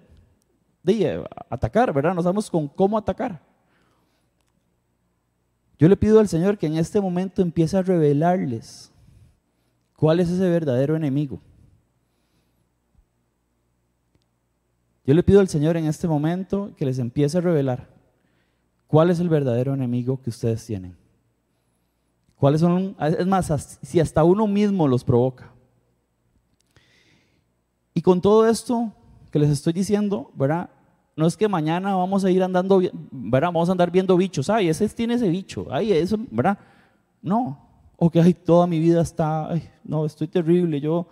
atacar, 1.51 1.93
¿verdad? 1.93 2.15
No 2.15 2.23
sabemos 2.23 2.51
con 2.51 2.67
cómo 2.69 2.97
atacar. 2.97 3.41
Yo 5.79 5.89
le 5.89 5.97
pido 5.97 6.21
al 6.21 6.29
Señor 6.29 6.57
que 6.57 6.67
en 6.67 6.77
este 6.77 7.01
momento 7.01 7.43
empiece 7.43 7.77
a 7.77 7.83
revelarles 7.83 8.93
¿Cuál 9.97 10.21
es 10.21 10.29
ese 10.31 10.49
verdadero 10.49 10.95
enemigo? 10.95 11.41
Yo 15.05 15.15
le 15.15 15.23
pido 15.23 15.41
al 15.41 15.49
Señor 15.49 15.77
en 15.77 15.87
este 15.87 16.07
momento 16.07 16.73
que 16.77 16.85
les 16.85 16.99
empiece 16.99 17.39
a 17.39 17.41
revelar 17.41 17.89
cuál 18.87 19.11
es 19.11 19.21
el 19.21 19.29
verdadero 19.29 19.73
enemigo 19.73 20.21
que 20.21 20.31
ustedes 20.31 20.65
tienen. 20.67 20.97
¿Cuáles 22.35 22.61
son? 22.61 22.95
Es 23.01 23.27
más, 23.27 23.79
si 23.83 24.01
hasta 24.01 24.23
uno 24.23 24.47
mismo 24.47 24.87
los 24.87 25.03
provoca. 25.03 25.51
Y 27.95 28.03
con 28.03 28.21
todo 28.21 28.47
esto 28.47 28.93
que 29.31 29.39
les 29.39 29.49
estoy 29.49 29.73
diciendo, 29.73 30.31
¿verdad? 30.35 30.69
No 31.17 31.27
es 31.27 31.37
que 31.37 31.49
mañana 31.49 31.95
vamos 31.95 32.25
a 32.25 32.31
ir 32.31 32.43
andando, 32.43 32.83
¿verdad? 33.11 33.49
Vamos 33.49 33.71
a 33.71 33.73
andar 33.73 33.91
viendo 33.91 34.15
bichos. 34.19 34.51
Ay, 34.51 34.69
ese 34.69 34.87
tiene 34.91 35.15
ese 35.15 35.29
bicho. 35.31 35.67
Ay, 35.71 35.93
eso, 35.93 36.19
¿verdad? 36.31 36.59
No 37.23 37.66
o 37.97 38.11
que 38.11 38.35
toda 38.35 38.67
mi 38.67 38.79
vida 38.79 39.01
está, 39.01 39.51
no, 39.85 40.05
estoy 40.05 40.29
terrible, 40.29 40.81
yo 40.81 41.09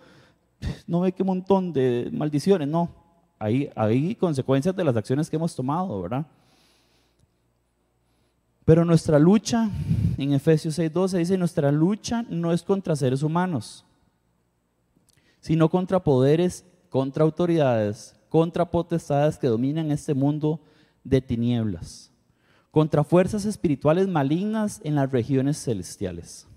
no 0.87 1.01
ve 1.01 1.11
qué 1.11 1.23
montón 1.23 1.73
de 1.73 2.09
maldiciones, 2.11 2.67
no. 2.67 2.89
Hay, 3.37 3.69
hay 3.75 4.15
consecuencias 4.15 4.75
de 4.75 4.83
las 4.83 4.95
acciones 4.95 5.29
que 5.29 5.35
hemos 5.35 5.55
tomado, 5.55 6.01
¿verdad? 6.01 6.25
Pero 8.63 8.85
nuestra 8.85 9.19
lucha, 9.19 9.69
en 10.17 10.33
Efesios 10.33 10.79
6:12 10.79 11.17
dice, 11.19 11.37
nuestra 11.37 11.71
lucha 11.71 12.25
no 12.29 12.51
es 12.51 12.63
contra 12.63 12.95
seres 12.95 13.21
humanos, 13.21 13.85
sino 15.39 15.69
contra 15.69 16.03
poderes, 16.03 16.65
contra 16.89 17.23
autoridades, 17.23 18.15
contra 18.29 18.69
potestades 18.71 19.37
que 19.37 19.47
dominan 19.47 19.91
este 19.91 20.13
mundo 20.13 20.61
de 21.03 21.21
tinieblas, 21.21 22.11
contra 22.71 23.03
fuerzas 23.03 23.45
espirituales 23.45 24.07
malignas 24.07 24.81
en 24.83 24.95
las 24.95 25.11
regiones 25.11 25.63
celestiales. 25.63 26.47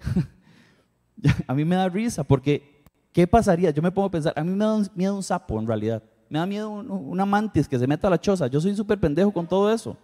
a 1.46 1.54
mí 1.54 1.64
me 1.64 1.76
da 1.76 1.88
risa 1.88 2.24
porque, 2.24 2.82
¿qué 3.12 3.26
pasaría? 3.26 3.70
Yo 3.70 3.82
me 3.82 3.90
pongo 3.90 4.08
a 4.08 4.10
pensar, 4.10 4.32
a 4.36 4.44
mí 4.44 4.50
me 4.50 4.64
da 4.64 4.82
miedo 4.94 5.14
un 5.14 5.22
sapo 5.22 5.58
en 5.58 5.66
realidad. 5.66 6.02
Me 6.28 6.38
da 6.38 6.46
miedo 6.46 6.70
una 6.70 7.26
mantis 7.26 7.68
que 7.68 7.78
se 7.78 7.86
meta 7.86 8.06
a 8.06 8.10
la 8.10 8.20
choza. 8.20 8.46
Yo 8.46 8.60
soy 8.60 8.74
súper 8.76 9.00
pendejo 9.00 9.32
con 9.32 9.46
todo 9.46 9.72
eso. 9.72 9.96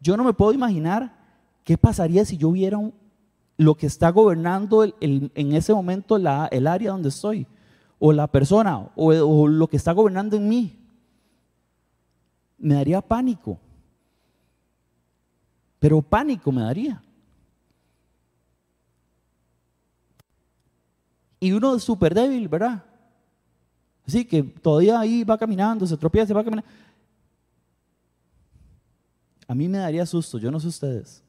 Yo 0.00 0.16
no 0.16 0.24
me 0.24 0.32
puedo 0.32 0.52
imaginar 0.52 1.14
qué 1.64 1.76
pasaría 1.76 2.24
si 2.24 2.38
yo 2.38 2.50
viera 2.50 2.78
lo 3.58 3.74
que 3.74 3.86
está 3.86 4.08
gobernando 4.10 4.84
en 5.00 5.52
ese 5.52 5.74
momento 5.74 6.16
el 6.16 6.66
área 6.66 6.92
donde 6.92 7.10
estoy, 7.10 7.46
o 7.98 8.10
la 8.10 8.26
persona, 8.26 8.88
o 8.96 9.46
lo 9.46 9.66
que 9.68 9.76
está 9.76 9.92
gobernando 9.92 10.34
en 10.36 10.48
mí. 10.48 10.78
Me 12.56 12.74
daría 12.74 13.02
pánico. 13.02 13.58
Pero 15.78 16.00
pánico 16.00 16.50
me 16.50 16.62
daría. 16.62 17.02
Y 21.40 21.52
uno 21.52 21.74
es 21.74 21.82
súper 21.82 22.14
débil, 22.14 22.46
¿verdad? 22.48 22.84
Así 24.06 24.26
que 24.26 24.42
todavía 24.42 25.00
ahí 25.00 25.24
va 25.24 25.38
caminando, 25.38 25.86
se 25.86 25.96
tropieza, 25.96 26.34
va 26.34 26.44
caminando. 26.44 26.68
A 29.48 29.54
mí 29.54 29.66
me 29.66 29.78
daría 29.78 30.04
susto, 30.04 30.38
yo 30.38 30.50
no 30.50 30.60
sé 30.60 30.68
ustedes. 30.68 31.24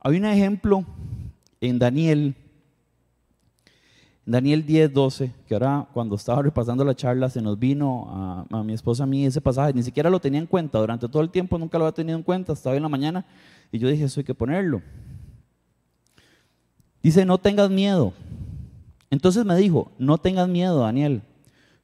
Hay 0.00 0.16
un 0.16 0.24
ejemplo 0.26 0.84
en 1.60 1.78
Daniel, 1.78 2.34
Daniel 4.26 4.66
10, 4.66 4.92
12, 4.92 5.32
que 5.46 5.54
ahora 5.54 5.88
cuando 5.94 6.16
estaba 6.16 6.42
repasando 6.42 6.84
la 6.84 6.94
charla 6.94 7.30
se 7.30 7.40
nos 7.40 7.58
vino 7.58 8.06
a, 8.10 8.58
a, 8.58 8.62
mi 8.62 8.74
esposa 8.74 9.04
a 9.04 9.06
mí 9.06 9.24
ese 9.24 9.40
pasaje, 9.40 9.72
ni 9.72 9.82
siquiera 9.82 10.10
lo 10.10 10.20
tenía 10.20 10.40
en 10.40 10.46
cuenta, 10.46 10.78
durante 10.78 11.08
todo 11.08 11.22
el 11.22 11.30
tiempo 11.30 11.56
nunca 11.56 11.78
lo 11.78 11.84
había 11.84 11.94
tenido 11.94 12.18
en 12.18 12.24
cuenta, 12.24 12.52
hoy 12.52 12.76
en 12.76 12.82
la 12.82 12.88
mañana, 12.88 13.24
y 13.72 13.78
yo 13.78 13.88
dije, 13.88 14.04
eso 14.04 14.20
hay 14.20 14.24
que 14.24 14.34
ponerlo. 14.34 14.82
Dice, 17.04 17.26
no 17.26 17.36
tengas 17.36 17.68
miedo. 17.68 18.14
Entonces 19.10 19.44
me 19.44 19.54
dijo, 19.56 19.92
no 19.98 20.16
tengas 20.16 20.48
miedo, 20.48 20.80
Daniel. 20.80 21.20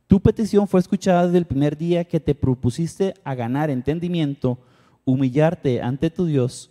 Tu 0.07 0.19
petición 0.19 0.67
fue 0.67 0.81
escuchada 0.81 1.27
desde 1.27 1.37
el 1.37 1.45
primer 1.45 1.77
día 1.77 2.05
que 2.05 2.21
te 2.21 2.35
propusiste 2.35 3.13
a 3.23 3.35
ganar 3.35 3.69
entendimiento, 3.69 4.59
humillarte 5.05 5.83
ante 5.83 6.09
tu 6.09 6.25
Dios. 6.25 6.71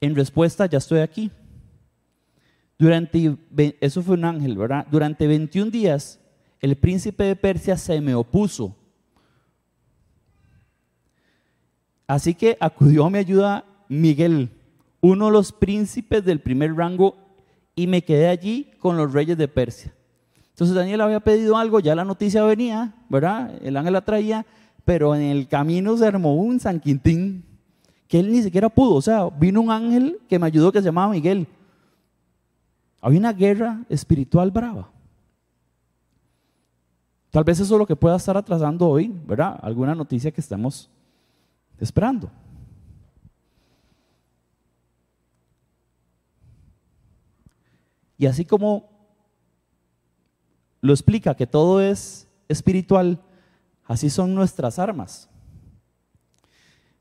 En 0.00 0.14
respuesta, 0.14 0.66
ya 0.66 0.78
estoy 0.78 1.00
aquí. 1.00 1.32
Durante, 2.78 3.36
eso 3.80 4.02
fue 4.04 4.14
un 4.14 4.24
ángel, 4.24 4.56
¿verdad? 4.56 4.86
Durante 4.88 5.26
21 5.26 5.72
días, 5.72 6.20
el 6.60 6.76
príncipe 6.76 7.24
de 7.24 7.34
Persia 7.34 7.76
se 7.76 8.00
me 8.00 8.14
opuso. 8.14 8.76
Así 12.06 12.34
que 12.34 12.56
acudió 12.60 13.04
a 13.04 13.10
mi 13.10 13.18
ayuda 13.18 13.64
Miguel, 13.88 14.48
uno 15.00 15.26
de 15.26 15.32
los 15.32 15.50
príncipes 15.50 16.24
del 16.24 16.38
primer 16.38 16.76
rango 16.76 17.19
y 17.80 17.86
me 17.86 18.02
quedé 18.02 18.28
allí 18.28 18.70
con 18.78 18.98
los 18.98 19.12
reyes 19.14 19.38
de 19.38 19.48
Persia. 19.48 19.90
Entonces 20.50 20.76
Daniel 20.76 21.00
había 21.00 21.20
pedido 21.20 21.56
algo, 21.56 21.80
ya 21.80 21.94
la 21.94 22.04
noticia 22.04 22.44
venía, 22.44 22.92
¿verdad? 23.08 23.58
El 23.62 23.74
ángel 23.74 23.94
la 23.94 24.04
traía, 24.04 24.44
pero 24.84 25.14
en 25.14 25.22
el 25.22 25.48
camino 25.48 25.96
se 25.96 26.06
armó 26.06 26.34
un 26.34 26.60
San 26.60 26.78
Quintín 26.78 27.42
que 28.06 28.20
él 28.20 28.30
ni 28.30 28.42
siquiera 28.42 28.68
pudo. 28.68 28.96
O 28.96 29.00
sea, 29.00 29.30
vino 29.30 29.62
un 29.62 29.70
ángel 29.70 30.20
que 30.28 30.38
me 30.38 30.46
ayudó 30.46 30.70
que 30.70 30.80
se 30.80 30.84
llamaba 30.84 31.12
Miguel. 31.12 31.46
Había 33.00 33.20
una 33.20 33.32
guerra 33.32 33.80
espiritual 33.88 34.50
brava. 34.50 34.90
Tal 37.30 37.44
vez 37.44 37.60
eso 37.60 37.74
es 37.74 37.78
lo 37.78 37.86
que 37.86 37.96
pueda 37.96 38.16
estar 38.16 38.36
atrasando 38.36 38.86
hoy, 38.86 39.10
¿verdad? 39.26 39.58
Alguna 39.62 39.94
noticia 39.94 40.30
que 40.30 40.42
estemos 40.42 40.90
esperando. 41.78 42.30
Y 48.20 48.26
así 48.26 48.44
como 48.44 48.90
lo 50.82 50.92
explica 50.92 51.34
que 51.34 51.46
todo 51.46 51.80
es 51.80 52.28
espiritual, 52.48 53.18
así 53.86 54.10
son 54.10 54.34
nuestras 54.34 54.78
armas. 54.78 55.30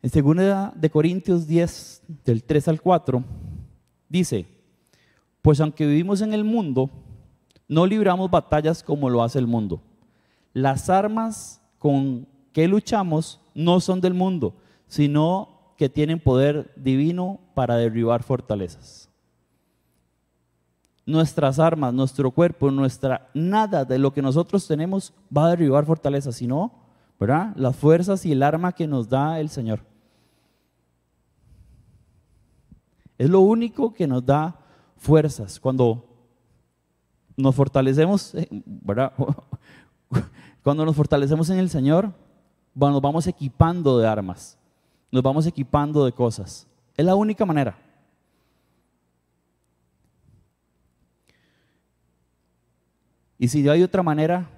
En 0.02 0.10
2 0.10 0.72
de 0.76 0.90
Corintios 0.90 1.46
10, 1.46 2.04
del 2.24 2.42
3 2.46 2.70
al 2.70 2.82
4, 2.82 3.22
dice, 4.08 4.48
pues 5.42 5.60
aunque 5.60 5.86
vivimos 5.86 6.22
en 6.22 6.34
el 6.34 6.46
mundo, 6.46 6.90
no 7.68 7.86
libramos 7.86 8.32
batallas 8.32 8.82
como 8.82 9.10
lo 9.10 9.22
hace 9.22 9.40
el 9.40 9.48
mundo. 9.48 9.82
Las 10.54 10.90
armas 10.90 11.62
con 11.80 12.30
que 12.54 12.66
luchamos 12.70 13.42
no 13.54 13.82
son 13.82 14.00
del 14.00 14.14
mundo, 14.14 14.56
sino 14.88 15.74
que 15.76 15.90
tienen 15.90 16.22
poder 16.22 16.72
divino 16.78 17.42
para 17.56 17.76
derribar 17.76 18.24
fortalezas. 18.24 19.09
Nuestras 21.10 21.58
armas, 21.58 21.92
nuestro 21.92 22.30
cuerpo, 22.30 22.70
nuestra 22.70 23.30
nada 23.34 23.84
de 23.84 23.98
lo 23.98 24.14
que 24.14 24.22
nosotros 24.22 24.68
tenemos 24.68 25.12
va 25.36 25.48
a 25.48 25.50
derribar 25.50 25.84
fortalezas, 25.86 26.36
sino, 26.36 26.72
¿verdad? 27.20 27.52
Las 27.56 27.76
fuerzas 27.76 28.26
y 28.26 28.32
el 28.32 28.44
arma 28.44 28.74
que 28.74 28.86
nos 28.86 29.10
da 29.10 29.40
el 29.40 29.50
Señor. 29.50 29.82
Es 33.18 33.28
lo 33.28 33.40
único 33.40 33.92
que 33.92 34.06
nos 34.06 34.24
da 34.24 34.60
fuerzas. 34.98 35.60
Cuando 35.60 36.06
nos 37.36 37.56
fortalecemos, 37.56 38.36
eh, 38.36 38.48
¿verdad? 38.52 39.12
Cuando 40.64 40.86
nos 40.86 40.96
fortalecemos 40.96 41.50
en 41.50 41.58
el 41.58 41.72
Señor, 41.72 42.14
nos 42.76 43.02
vamos 43.02 43.26
equipando 43.26 43.98
de 43.98 44.08
armas, 44.08 44.60
nos 45.12 45.24
vamos 45.24 45.48
equipando 45.48 46.06
de 46.06 46.12
cosas. 46.12 46.68
Es 46.96 47.04
la 47.04 47.16
única 47.16 47.46
manera. 47.46 47.89
Y 53.40 53.48
si 53.48 53.68
hay 53.70 53.82
otra 53.82 54.04
manera, 54.04 54.50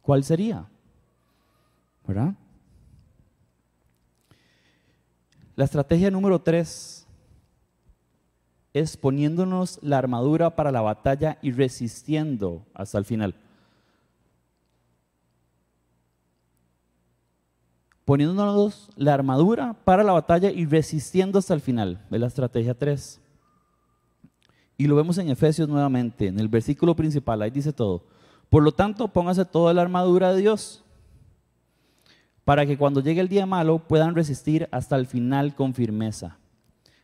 ¿cuál 0.00 0.24
sería? 0.24 0.66
¿Verdad? 2.06 2.34
La 5.54 5.64
estrategia 5.64 6.10
número 6.10 6.40
tres 6.40 7.06
es 8.72 8.96
poniéndonos 8.96 9.78
la 9.82 9.98
armadura 9.98 10.56
para 10.56 10.72
la 10.72 10.80
batalla 10.80 11.38
y 11.42 11.52
resistiendo 11.52 12.64
hasta 12.72 12.96
el 12.96 13.04
final. 13.04 13.34
Poniéndonos 18.06 18.88
la 18.96 19.12
armadura 19.12 19.74
para 19.84 20.02
la 20.02 20.12
batalla 20.12 20.50
y 20.50 20.64
resistiendo 20.64 21.40
hasta 21.40 21.52
el 21.52 21.60
final. 21.60 22.06
Es 22.10 22.20
la 22.20 22.26
estrategia 22.26 22.72
3. 22.72 23.20
Y 24.78 24.86
lo 24.86 24.96
vemos 24.96 25.18
en 25.18 25.28
Efesios 25.28 25.68
nuevamente, 25.68 26.28
en 26.28 26.40
el 26.40 26.48
versículo 26.48 26.96
principal, 26.96 27.42
ahí 27.42 27.50
dice 27.50 27.74
todo. 27.74 28.04
Por 28.48 28.62
lo 28.62 28.72
tanto, 28.72 29.08
póngase 29.08 29.44
toda 29.44 29.74
la 29.74 29.82
armadura 29.82 30.32
de 30.32 30.40
Dios 30.40 30.82
para 32.48 32.64
que 32.64 32.78
cuando 32.78 33.02
llegue 33.02 33.20
el 33.20 33.28
día 33.28 33.44
malo 33.44 33.78
puedan 33.78 34.14
resistir 34.14 34.70
hasta 34.72 34.96
el 34.96 35.06
final 35.06 35.54
con 35.54 35.74
firmeza. 35.74 36.38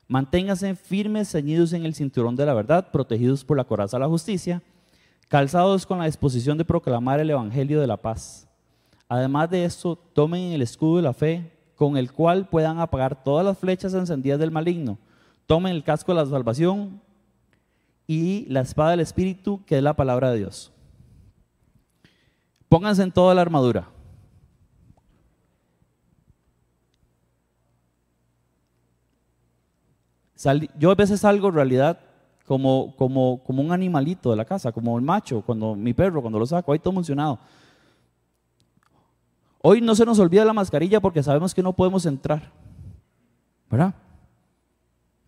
Manténganse 0.09 0.75
firmes, 0.75 1.33
ceñidos 1.33 1.75
en 1.75 1.85
el 1.85 1.95
cinturón 1.95 2.35
de 2.35 2.47
la 2.47 2.54
verdad, 2.54 2.90
protegidos 2.90 3.45
por 3.45 3.59
la 3.59 3.64
coraza 3.64 3.99
de 3.99 4.00
la 4.00 4.09
justicia, 4.09 4.62
calzados 5.28 5.85
con 5.85 5.99
la 5.99 6.07
disposición 6.07 6.57
de 6.57 6.64
proclamar 6.64 7.21
el 7.21 7.28
Evangelio 7.28 7.78
de 7.78 7.87
la 7.87 7.99
paz. 7.99 8.49
Además 9.07 9.50
de 9.50 9.66
esto, 9.66 9.97
tomen 10.14 10.52
el 10.52 10.62
escudo 10.62 10.97
de 10.97 11.02
la 11.02 11.12
fe, 11.12 11.52
con 11.75 11.99
el 11.99 12.11
cual 12.11 12.49
puedan 12.49 12.78
apagar 12.78 13.23
todas 13.23 13.45
las 13.45 13.59
flechas 13.59 13.93
encendidas 13.93 14.38
del 14.38 14.50
maligno. 14.50 14.97
Tomen 15.47 15.75
el 15.75 15.85
casco 15.85 16.14
de 16.14 16.23
la 16.23 16.26
salvación 16.31 17.02
y 18.06 18.46
la 18.46 18.61
espada 18.61 18.90
del 18.90 19.00
Espíritu, 19.00 19.64
que 19.64 19.78
es 19.78 19.82
la 19.82 19.94
palabra 19.94 20.30
de 20.30 20.38
Dios. 20.38 20.73
Pónganse 22.68 23.02
en 23.02 23.12
toda 23.12 23.34
la 23.34 23.42
armadura. 23.42 23.88
yo 30.78 30.90
a 30.90 30.94
veces 30.94 31.20
salgo 31.20 31.49
en 31.49 31.54
realidad 31.54 31.99
como, 32.47 32.95
como, 32.97 33.43
como 33.45 33.62
un 33.62 33.73
animalito 33.73 34.30
de 34.30 34.36
la 34.36 34.45
casa, 34.45 34.73
como 34.73 34.99
el 34.99 35.04
macho, 35.04 35.40
cuando 35.40 35.75
mi 35.75 35.95
perro, 35.95 36.21
cuando 36.21 36.38
lo 36.38 36.47
saco, 36.47 36.73
ahí 36.73 36.78
todo 36.78 36.93
emocionado. 36.93 37.38
Hoy 39.62 39.80
no 39.80 39.95
se 39.95 40.04
nos 40.04 40.19
olvida 40.19 40.45
la 40.45 40.52
mascarilla 40.52 41.00
porque 41.00 41.23
sabemos 41.23 41.54
que 41.54 41.62
no 41.62 41.73
podemos 41.73 42.04
entrar. 42.04 42.52
¿Verdad? 43.71 43.95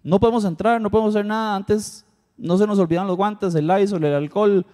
No 0.02 0.20
podemos 0.20 0.44
entrar, 0.44 0.78
no 0.80 0.90
podemos 0.90 1.14
hacer 1.14 1.24
nada. 1.24 1.56
Antes 1.56 2.05
no 2.36 2.58
se 2.58 2.66
nos 2.66 2.78
olvidan 2.78 3.06
los 3.06 3.16
guantes, 3.16 3.54
el 3.54 3.66
Lysol, 3.66 4.04
el 4.04 4.14
alcohol. 4.14 4.66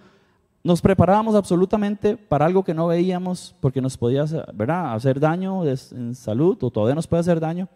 Nos 0.63 0.81
preparábamos 0.81 1.35
absolutamente 1.35 2.15
para 2.15 2.45
algo 2.45 2.63
que 2.63 2.73
no 2.73 2.87
veíamos 2.87 3.55
porque 3.59 3.81
nos 3.81 3.97
podía 3.97 4.25
¿verdad? 4.53 4.93
hacer 4.93 5.19
daño 5.19 5.65
en 5.65 6.15
salud 6.15 6.57
o 6.61 6.71
todavía 6.71 6.95
nos 6.95 7.07
puede 7.07 7.21
hacer 7.21 7.39
daño. 7.39 7.67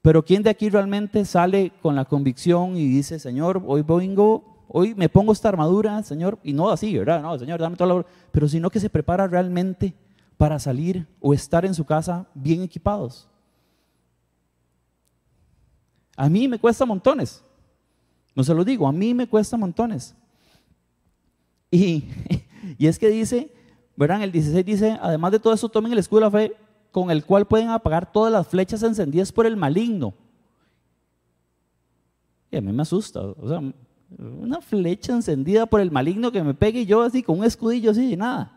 Pero 0.00 0.24
¿quién 0.24 0.42
de 0.42 0.50
aquí 0.50 0.70
realmente 0.70 1.24
sale 1.24 1.72
con 1.82 1.96
la 1.96 2.04
convicción 2.04 2.76
y 2.76 2.86
dice, 2.86 3.18
Señor, 3.18 3.62
hoy 3.66 3.82
vengo, 3.82 4.64
hoy 4.68 4.94
me 4.94 5.08
pongo 5.08 5.32
esta 5.32 5.48
armadura, 5.48 6.02
Señor, 6.02 6.38
y 6.44 6.52
no 6.52 6.70
así, 6.70 6.96
¿verdad? 6.96 7.20
No, 7.20 7.36
Señor, 7.38 7.60
dame 7.60 7.76
toda 7.76 7.92
la 7.92 8.06
pero 8.30 8.48
sino 8.48 8.70
que 8.70 8.80
se 8.80 8.88
prepara 8.88 9.26
realmente 9.26 9.94
para 10.36 10.58
salir 10.58 11.06
o 11.20 11.34
estar 11.34 11.64
en 11.64 11.74
su 11.74 11.84
casa 11.84 12.26
bien 12.34 12.62
equipados. 12.62 13.28
A 16.16 16.28
mí 16.28 16.48
me 16.48 16.58
cuesta 16.58 16.86
montones. 16.86 17.44
No 18.36 18.44
se 18.44 18.54
lo 18.54 18.64
digo, 18.64 18.86
a 18.86 18.92
mí 18.92 19.14
me 19.14 19.26
cuesta 19.26 19.56
montones. 19.56 20.14
Y, 21.70 22.04
y 22.78 22.86
es 22.86 22.98
que 22.98 23.08
dice, 23.08 23.52
¿verdad? 23.96 24.18
En 24.18 24.24
el 24.24 24.32
16 24.32 24.64
dice, 24.64 24.98
además 25.00 25.32
de 25.32 25.40
todo 25.40 25.54
eso, 25.54 25.68
tomen 25.68 25.90
el 25.90 25.98
escudo 25.98 26.20
de 26.20 26.26
la 26.26 26.30
fe 26.30 26.56
con 26.92 27.10
el 27.10 27.24
cual 27.24 27.46
pueden 27.46 27.70
apagar 27.70 28.12
todas 28.12 28.32
las 28.32 28.46
flechas 28.46 28.82
encendidas 28.82 29.32
por 29.32 29.46
el 29.46 29.56
maligno. 29.56 30.14
Y 32.50 32.56
a 32.56 32.60
mí 32.60 32.72
me 32.72 32.82
asusta, 32.82 33.20
o 33.20 33.48
sea, 33.48 33.60
una 34.18 34.60
flecha 34.60 35.12
encendida 35.12 35.66
por 35.66 35.80
el 35.80 35.90
maligno 35.90 36.30
que 36.30 36.42
me 36.42 36.54
pegue 36.54 36.80
y 36.80 36.86
yo 36.86 37.02
así 37.02 37.22
con 37.22 37.40
un 37.40 37.44
escudillo 37.44 37.90
así 37.90 38.12
y 38.12 38.16
nada. 38.16 38.55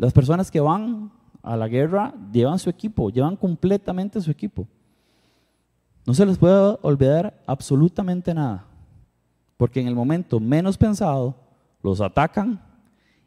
Las 0.00 0.14
personas 0.14 0.50
que 0.50 0.60
van 0.60 1.12
a 1.42 1.58
la 1.58 1.68
guerra 1.68 2.14
llevan 2.32 2.58
su 2.58 2.70
equipo, 2.70 3.10
llevan 3.10 3.36
completamente 3.36 4.18
su 4.22 4.30
equipo. 4.30 4.66
No 6.06 6.14
se 6.14 6.24
les 6.24 6.38
puede 6.38 6.78
olvidar 6.80 7.38
absolutamente 7.46 8.32
nada. 8.32 8.64
Porque 9.58 9.78
en 9.78 9.88
el 9.88 9.94
momento 9.94 10.40
menos 10.40 10.78
pensado, 10.78 11.34
los 11.82 12.00
atacan 12.00 12.62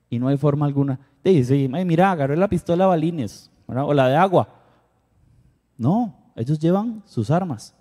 y 0.09 0.17
no 0.17 0.29
hay 0.29 0.37
forma 0.37 0.65
alguna. 0.65 0.99
de 1.23 1.35
decir, 1.35 1.69
mira, 1.69 2.09
agarré 2.09 2.35
la 2.35 2.47
pistola 2.47 2.87
balines 2.87 3.51
o 3.67 3.93
la 3.93 4.07
de 4.07 4.15
agua. 4.15 4.49
No, 5.77 6.15
ellos 6.35 6.57
llevan 6.57 7.03
sus 7.05 7.29
armas. 7.29 7.75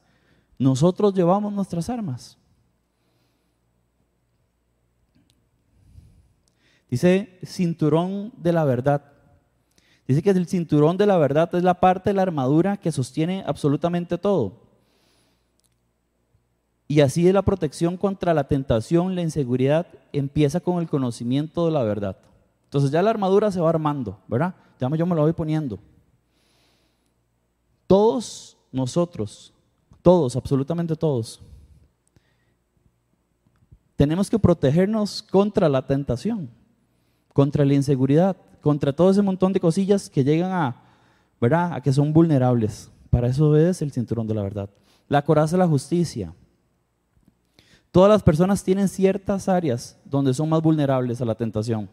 Nosotros 0.58 1.14
llevamos 1.14 1.50
nuestras 1.50 1.88
armas. 1.88 2.36
Dice 6.92 7.38
cinturón 7.42 8.34
de 8.36 8.52
la 8.52 8.66
verdad. 8.66 9.02
Dice 10.06 10.20
que 10.20 10.28
el 10.28 10.46
cinturón 10.46 10.98
de 10.98 11.06
la 11.06 11.16
verdad 11.16 11.48
es 11.54 11.62
la 11.62 11.80
parte 11.80 12.10
de 12.10 12.14
la 12.14 12.20
armadura 12.20 12.76
que 12.76 12.92
sostiene 12.92 13.42
absolutamente 13.46 14.18
todo. 14.18 14.60
Y 16.86 17.00
así 17.00 17.26
es 17.26 17.32
la 17.32 17.40
protección 17.40 17.96
contra 17.96 18.34
la 18.34 18.46
tentación, 18.46 19.14
la 19.14 19.22
inseguridad, 19.22 19.86
empieza 20.12 20.60
con 20.60 20.82
el 20.82 20.86
conocimiento 20.90 21.64
de 21.64 21.72
la 21.72 21.82
verdad. 21.82 22.18
Entonces 22.64 22.90
ya 22.90 23.00
la 23.00 23.08
armadura 23.08 23.50
se 23.50 23.62
va 23.62 23.70
armando, 23.70 24.18
¿verdad? 24.28 24.54
Ya 24.78 24.94
yo 24.94 25.06
me 25.06 25.16
la 25.16 25.22
voy 25.22 25.32
poniendo. 25.32 25.78
Todos 27.86 28.58
nosotros, 28.70 29.54
todos, 30.02 30.36
absolutamente 30.36 30.94
todos, 30.94 31.40
tenemos 33.96 34.28
que 34.28 34.38
protegernos 34.38 35.22
contra 35.22 35.70
la 35.70 35.86
tentación, 35.86 36.50
contra 37.32 37.64
la 37.64 37.74
inseguridad, 37.74 38.36
contra 38.60 38.92
todo 38.92 39.10
ese 39.10 39.22
montón 39.22 39.52
de 39.52 39.60
cosillas 39.60 40.08
que 40.08 40.24
llegan 40.24 40.52
a, 40.52 40.76
¿verdad? 41.40 41.74
A 41.74 41.80
que 41.80 41.92
son 41.92 42.12
vulnerables. 42.12 42.90
Para 43.10 43.28
eso 43.28 43.56
es 43.56 43.82
el 43.82 43.92
cinturón 43.92 44.26
de 44.26 44.34
la 44.34 44.42
verdad. 44.42 44.70
La 45.08 45.22
coraza 45.22 45.56
de 45.56 45.58
la 45.58 45.68
justicia, 45.68 46.32
Todas 47.92 48.08
las 48.08 48.22
personas 48.22 48.64
tienen 48.64 48.88
ciertas 48.88 49.50
áreas 49.50 49.98
donde 50.06 50.32
son 50.32 50.48
más 50.48 50.62
vulnerables 50.62 51.20
a 51.20 51.26
la 51.26 51.34
tentación. 51.34 51.90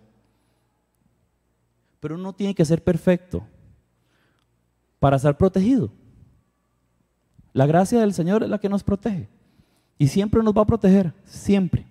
Pero 1.99 2.15
uno 2.15 2.31
tiene 2.31 2.55
que 2.55 2.63
ser 2.63 2.81
perfecto 2.81 3.45
para 4.97 5.17
estar 5.17 5.37
protegido. 5.37 5.91
La 7.51 7.65
gracia 7.65 7.99
del 7.99 8.13
Señor 8.13 8.43
es 8.43 8.49
la 8.49 8.59
que 8.59 8.69
nos 8.69 8.81
protege. 8.81 9.27
Y 9.97 10.07
siempre 10.07 10.41
nos 10.41 10.53
va 10.55 10.61
a 10.61 10.65
proteger, 10.65 11.13
siempre. 11.25 11.85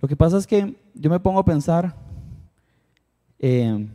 Lo 0.00 0.08
que 0.08 0.16
pasa 0.16 0.38
es 0.38 0.46
que 0.46 0.74
yo 0.94 1.10
me 1.10 1.20
pongo 1.20 1.40
a 1.40 1.44
pensar 1.44 1.94
eh, 3.42 3.86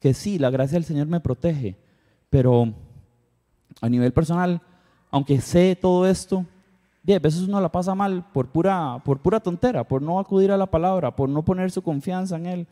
que 0.00 0.14
sí, 0.14 0.40
la 0.40 0.50
gracia 0.50 0.74
del 0.74 0.84
Señor 0.84 1.06
me 1.06 1.20
protege, 1.20 1.76
pero 2.28 2.74
a 3.80 3.88
nivel 3.88 4.12
personal 4.12 4.60
aunque 5.10 5.40
sé 5.40 5.76
todo 5.80 6.06
esto, 6.06 6.46
Y 7.04 7.12
a 7.14 7.18
veces 7.18 7.42
uno 7.42 7.60
la 7.60 7.72
pasa 7.72 7.94
mal 7.94 8.24
por 8.30 8.48
pura, 8.48 9.00
por 9.04 9.20
pura 9.20 9.40
tontera, 9.40 9.82
por 9.84 10.02
no 10.02 10.20
acudir 10.20 10.52
a 10.52 10.56
la 10.56 10.66
palabra, 10.66 11.16
por 11.16 11.28
no 11.28 11.42
poner 11.42 11.70
su 11.70 11.82
confianza 11.82 12.36
en 12.36 12.46
Él. 12.46 12.66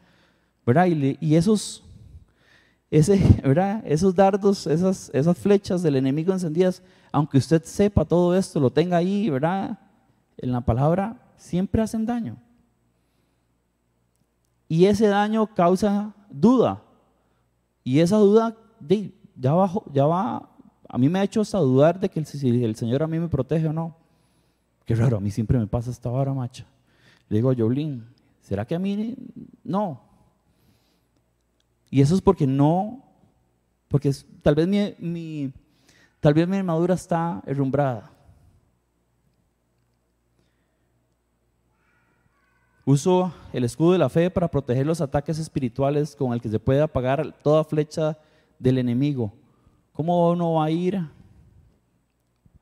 ¿verdad? 0.67 0.87
Y, 0.87 1.35
esos, 1.35 1.83
ese, 2.91 3.19
¿verdad? 3.43 3.83
esos 3.87 4.15
dardos, 4.15 4.67
esas, 4.67 5.11
esas 5.15 5.37
flechas 5.37 5.83
del 5.83 5.97
enemigo 5.97 6.33
encendidas, 6.33 6.83
aunque 7.11 7.39
usted 7.39 7.63
sepa 7.65 8.05
todo 8.05 8.37
esto, 8.37 8.61
lo 8.61 8.71
tenga 8.71 8.99
ahí, 8.99 9.31
¿verdad? 9.31 9.79
En 10.37 10.53
la 10.53 10.61
palabra, 10.61 11.17
siempre 11.37 11.81
hacen 11.81 12.05
daño. 12.05 12.37
Y 14.69 14.85
ese 14.85 15.07
daño 15.07 15.55
causa 15.55 16.15
duda. 16.31 16.83
Y 17.83 18.01
esa 18.01 18.19
duda 18.19 18.57
ya, 19.35 19.55
va, 19.55 19.71
ya 19.93 20.07
va, 20.07 20.49
a 20.89 20.99
mí 20.99 21.09
me 21.09 21.19
ha 21.19 21.23
hecho 21.23 21.41
hasta 21.41 21.59
dudar 21.59 21.99
de 21.99 22.09
que 22.09 22.25
si 22.25 22.63
el 22.63 22.77
Señor 22.77 23.03
a 23.03 23.07
mí 23.07 23.19
me 23.19 23.29
protege 23.29 23.67
o 23.69 23.73
no. 23.73 23.97
Qué 24.85 24.95
raro, 24.95 25.19
a 25.19 25.21
mí 25.21 25.31
siempre 25.31 25.59
me 25.59 25.67
pasa 25.67 25.91
esta 25.91 26.11
hora, 26.11 26.33
macha. 26.33 26.67
Le 27.29 27.37
digo 27.37 27.51
a 27.51 27.55
¿será 28.41 28.67
que 28.67 28.75
a 28.75 28.79
mí 28.79 29.17
no? 29.65 30.01
Y 31.91 32.01
eso 32.01 32.15
es 32.15 32.21
porque 32.21 32.47
no, 32.47 33.05
porque 33.89 34.13
tal 34.43 34.55
vez 34.55 34.99
mi, 34.99 35.53
tal 36.21 36.35
vez 36.35 36.49
mi 36.49 36.57
armadura 36.57 36.95
está 36.95 37.43
herrumbrada. 37.47 38.11
Uso 42.89 43.31
el 43.53 43.65
escudo 43.65 43.93
de 43.93 43.99
la 43.99 44.09
fe 44.09 44.31
para 44.31 44.49
proteger 44.49 44.87
los 44.87 45.03
ataques 45.03 45.39
espirituales 45.39 46.17
con 46.17 46.33
el 46.33 46.41
que 46.41 46.49
se 46.49 46.59
puede 46.59 46.81
apagar 46.81 47.35
toda 47.43 47.63
flecha 47.63 48.17
del 48.59 48.79
enemigo. 48.79 49.31
¿Cómo 49.93 50.31
uno 50.31 50.55
va 50.55 50.65
a 50.65 50.71
ir 50.71 50.99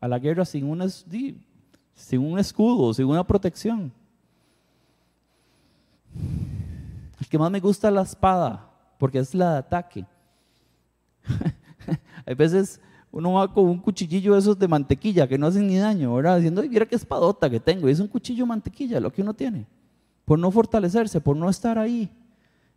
a 0.01 0.09
la 0.09 0.19
guerra 0.19 0.45
sin 0.45 0.65
un, 0.69 0.83
escudo, 2.41 2.93
sin 2.93 3.07
una 3.07 3.25
protección? 3.25 3.93
El 7.21 7.29
que 7.29 7.39
más 7.39 7.53
me 7.53 7.61
gusta 7.61 7.87
es 7.87 7.95
la 7.95 8.03
espada, 8.03 8.69
porque 8.99 9.21
es 9.21 9.33
la 9.33 9.53
de 9.53 9.59
ataque. 9.59 10.05
Hay 12.27 12.35
veces 12.35 12.81
uno 13.13 13.35
va 13.35 13.55
con 13.55 13.67
un 13.67 13.79
cuchillillo 13.79 14.33
de 14.33 14.41
esos 14.41 14.59
de 14.59 14.67
mantequilla 14.67 15.29
que 15.29 15.39
no 15.39 15.47
hacen 15.47 15.69
ni 15.69 15.77
daño, 15.77 16.13
¿verdad? 16.17 16.35
Diciendo, 16.35 16.65
mira 16.69 16.85
qué 16.85 16.97
espadota 16.97 17.49
que 17.49 17.61
tengo. 17.61 17.89
Y 17.89 17.93
es 17.93 18.01
un 18.01 18.09
cuchillo 18.09 18.45
mantequilla 18.45 18.99
lo 18.99 19.13
que 19.13 19.23
uno 19.23 19.33
tiene 19.33 19.76
por 20.27 20.39
no 20.39 20.51
fortalecerse, 20.51 21.21
por 21.21 21.37
no 21.37 21.49
estar 21.49 21.79
ahí, 21.79 22.11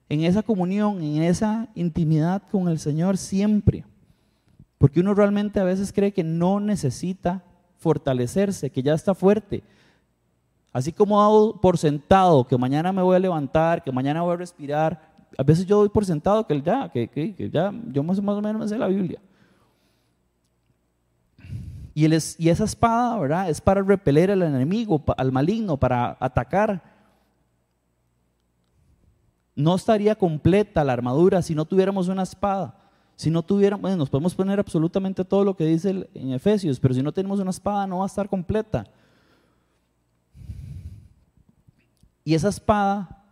en 0.07 0.23
esa 0.23 0.43
comunión, 0.43 1.01
en 1.01 1.23
esa 1.23 1.67
intimidad 1.75 2.43
con 2.49 2.69
el 2.69 2.79
Señor 2.79 3.17
siempre. 3.17 3.83
Porque 4.77 5.01
uno 5.01 5.13
realmente 5.13 5.59
a 5.59 5.63
veces 5.63 5.91
cree 5.91 6.13
que 6.13 6.23
no 6.23 6.59
necesita 6.59 7.43
fortalecerse, 7.77 8.69
que 8.69 8.83
ya 8.83 8.93
está 8.93 9.13
fuerte. 9.13 9.63
Así 10.71 10.93
como 10.93 11.21
hago 11.21 11.59
por 11.59 11.77
sentado 11.77 12.47
que 12.47 12.57
mañana 12.57 12.93
me 12.93 13.01
voy 13.01 13.15
a 13.15 13.19
levantar, 13.19 13.83
que 13.83 13.91
mañana 13.91 14.21
voy 14.21 14.33
a 14.33 14.37
respirar, 14.37 15.09
a 15.35 15.43
veces 15.43 15.65
yo 15.65 15.79
doy 15.79 15.89
por 15.89 16.05
sentado 16.05 16.45
que 16.45 16.61
ya, 16.61 16.89
que, 16.89 17.49
ya, 17.51 17.73
yo 17.87 18.03
más, 18.03 18.19
o 18.19 18.41
menos 18.41 18.61
me 18.61 18.67
sé 18.67 18.77
la 18.77 18.87
Biblia. 18.87 19.19
Y, 21.95 22.05
y 22.05 22.49
esa 22.49 22.63
espada, 22.63 23.17
¿verdad? 23.17 23.49
Es 23.49 23.59
para 23.59 23.81
repeler 23.81 24.29
al 24.29 24.43
enemigo, 24.43 25.03
al 25.17 25.31
maligno, 25.31 25.77
para 25.77 26.15
atacar 26.19 26.98
no 29.59 29.75
estaría 29.75 30.15
completa 30.15 30.85
la 30.85 30.93
armadura 30.93 31.41
si 31.41 31.53
no 31.53 31.65
tuviéramos 31.65 32.07
una 32.07 32.23
espada. 32.23 32.75
Si 33.17 33.29
no 33.29 33.43
tuviéramos, 33.43 33.81
bueno, 33.81 33.97
nos 33.97 34.09
podemos 34.09 34.33
poner 34.33 34.57
absolutamente 34.57 35.25
todo 35.25 35.43
lo 35.43 35.53
que 35.53 35.65
dice 35.65 36.09
en 36.13 36.31
Efesios, 36.31 36.79
pero 36.79 36.93
si 36.93 37.03
no 37.03 37.11
tenemos 37.11 37.41
una 37.41 37.49
espada 37.49 37.85
no 37.85 37.97
va 37.97 38.05
a 38.05 38.07
estar 38.07 38.29
completa. 38.29 38.87
Y 42.23 42.35
esa 42.35 42.47
espada 42.47 43.25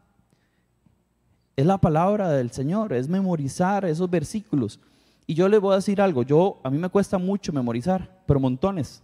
es 1.55 1.65
la 1.65 1.77
palabra 1.77 2.29
del 2.29 2.51
Señor, 2.51 2.91
es 2.91 3.07
memorizar 3.07 3.85
esos 3.85 4.09
versículos. 4.09 4.81
Y 5.27 5.33
yo 5.33 5.47
le 5.47 5.59
voy 5.59 5.71
a 5.71 5.77
decir 5.77 6.01
algo, 6.01 6.23
yo 6.23 6.59
a 6.61 6.69
mí 6.69 6.77
me 6.77 6.89
cuesta 6.89 7.17
mucho 7.17 7.53
memorizar, 7.53 8.21
pero 8.25 8.41
montones. 8.41 9.01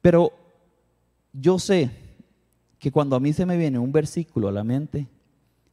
Pero 0.00 0.30
yo 1.32 1.58
sé 1.58 1.90
que 2.78 2.92
cuando 2.92 3.16
a 3.16 3.20
mí 3.20 3.32
se 3.32 3.44
me 3.44 3.56
viene 3.56 3.80
un 3.80 3.90
versículo 3.90 4.46
a 4.46 4.52
la 4.52 4.62
mente, 4.62 5.08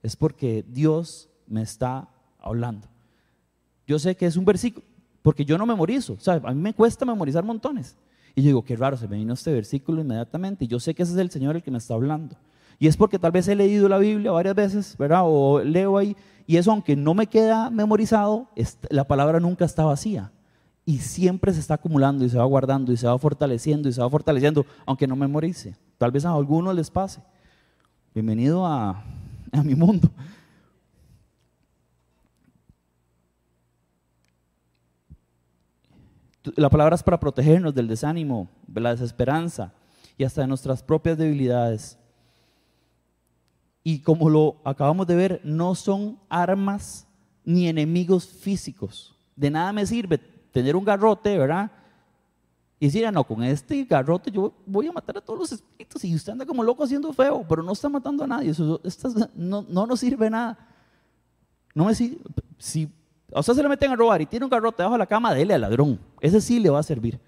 es 0.04 0.18
porque 0.18 0.64
Dios 0.68 1.30
me 1.48 1.62
está 1.62 2.10
hablando. 2.40 2.88
Yo 3.88 3.98
sé 3.98 4.16
que 4.16 4.26
es 4.26 4.36
un 4.36 4.46
versículo, 4.46 4.86
porque 5.22 5.46
yo 5.46 5.58
no 5.58 5.66
memorizo, 5.66 6.18
¿sabes? 6.20 6.44
A 6.46 6.54
mí 6.54 6.62
me 6.62 6.74
cuesta 6.74 7.06
memorizar 7.06 7.44
montones. 7.44 7.98
Y 8.36 8.42
yo 8.42 8.48
digo, 8.48 8.64
qué 8.64 8.76
raro, 8.76 8.98
se 8.98 9.08
me 9.08 9.18
vino 9.18 9.34
este 9.34 9.54
versículo 9.54 10.02
inmediatamente. 10.02 10.66
Y 10.66 10.68
yo 10.68 10.80
sé 10.80 10.94
que 10.94 11.04
ese 11.04 11.14
es 11.14 11.18
el 11.18 11.32
Señor 11.32 11.56
el 11.56 11.64
que 11.64 11.72
me 11.72 11.78
está 11.78 11.94
hablando. 11.94 12.36
Y 12.80 12.88
es 12.88 12.98
porque 12.98 13.18
tal 13.18 13.32
vez 13.32 13.48
he 13.48 13.56
leído 13.56 13.88
la 13.88 13.98
Biblia 13.98 14.32
varias 14.32 14.56
veces, 14.56 14.98
¿verdad? 14.98 15.22
O 15.24 15.62
leo 15.62 15.98
ahí. 15.98 16.18
Y 16.46 16.58
eso, 16.58 16.72
aunque 16.72 16.96
no 16.96 17.14
me 17.14 17.28
queda 17.28 17.70
memorizado, 17.70 18.50
la 18.90 19.06
palabra 19.06 19.40
nunca 19.40 19.64
está 19.64 19.86
vacía. 19.86 20.32
Y 20.86 20.98
siempre 20.98 21.54
se 21.54 21.62
está 21.62 21.76
acumulando 21.76 22.26
y 22.26 22.30
se 22.30 22.38
va 22.38 22.44
guardando 22.44 22.92
y 22.92 22.98
se 22.98 23.08
va 23.08 23.18
fortaleciendo 23.18 23.88
y 23.88 23.94
se 23.94 24.02
va 24.02 24.10
fortaleciendo, 24.10 24.66
aunque 24.86 25.08
no 25.08 25.16
memorice. 25.16 25.78
Tal 25.98 26.12
vez 26.12 26.26
a 26.26 26.34
algunos 26.34 26.76
les 26.76 26.90
pase. 26.90 27.22
Bienvenido 28.14 28.66
a 28.66 29.02
a 29.54 29.64
mi 29.64 29.76
mundo. 29.76 30.10
La 36.56 36.70
palabra 36.70 36.96
es 36.96 37.04
para 37.04 37.20
protegernos 37.20 37.74
del 37.74 37.88
desánimo, 37.88 38.50
de 38.68 38.82
la 38.82 38.92
desesperanza 38.92 39.74
y 40.18 40.26
hasta 40.26 40.42
de 40.42 40.48
nuestras 40.48 40.84
propias 40.84 41.18
debilidades. 41.18 41.98
Y 43.84 44.00
como 44.00 44.30
lo 44.30 44.58
acabamos 44.66 45.08
de 45.08 45.16
ver, 45.16 45.42
no 45.44 45.76
son 45.76 46.20
armas 46.30 47.08
ni 47.46 47.68
enemigos 47.68 48.28
físicos. 48.28 49.16
De 49.36 49.50
nada 49.50 49.72
me 49.72 49.86
sirve 49.86 50.18
tener 50.18 50.76
un 50.76 50.86
garrote, 50.86 51.38
¿verdad? 51.38 51.72
Y 52.84 52.88
decir, 52.88 53.06
ah, 53.06 53.14
no, 53.14 53.24
con 53.24 53.42
este 53.42 53.86
garrote 53.86 54.30
yo 54.30 54.52
voy 54.66 54.88
a 54.88 54.92
matar 54.92 55.18
a 55.18 55.22
todos 55.22 55.40
los 55.40 55.52
espíritus 55.54 56.04
y 56.04 56.14
usted 56.14 56.34
anda 56.34 56.46
como 56.46 56.62
loco 56.62 56.84
haciendo 56.84 57.14
feo, 57.14 57.46
pero 57.48 57.64
no 57.64 57.72
está 57.72 57.88
matando 57.88 58.26
a 58.26 58.28
nadie. 58.28 58.50
Eso, 58.50 58.82
no, 59.36 59.66
no 59.70 59.88
nos 59.88 60.02
sirve 60.02 60.30
nada. 60.30 60.58
No 61.74 61.86
me 61.86 61.96
sirve. 61.96 62.18
Si 62.58 62.92
a 63.34 63.40
usted 63.40 63.54
se 63.54 63.64
le 63.64 63.70
meten 63.70 63.90
a 63.90 63.96
robar 63.96 64.22
y 64.22 64.26
tiene 64.26 64.46
un 64.46 64.50
garrote 64.50 64.80
debajo 64.80 64.96
de 64.96 65.00
la 65.00 65.06
cama, 65.06 65.34
dele 65.34 65.54
al 65.54 65.62
ladrón. 65.62 65.98
Ese 66.20 66.42
sí 66.42 66.60
le 66.60 66.70
va 66.70 66.80
a 66.80 66.84
servir. 66.84 67.22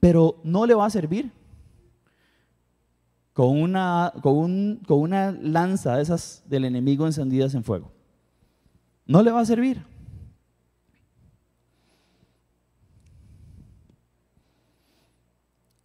Pero 0.00 0.40
no 0.42 0.64
le 0.64 0.72
va 0.72 0.86
a 0.86 0.90
servir 0.90 1.30
con 3.34 3.60
una, 3.60 4.10
con, 4.22 4.76
con 4.86 5.00
una 5.00 5.32
lanza 5.32 5.96
de 5.96 6.02
esas 6.02 6.44
del 6.46 6.64
enemigo 6.64 7.04
encendidas 7.04 7.54
en 7.54 7.62
fuego. 7.62 7.92
No 9.04 9.22
le 9.22 9.32
va 9.32 9.40
a 9.40 9.44
servir. 9.44 9.84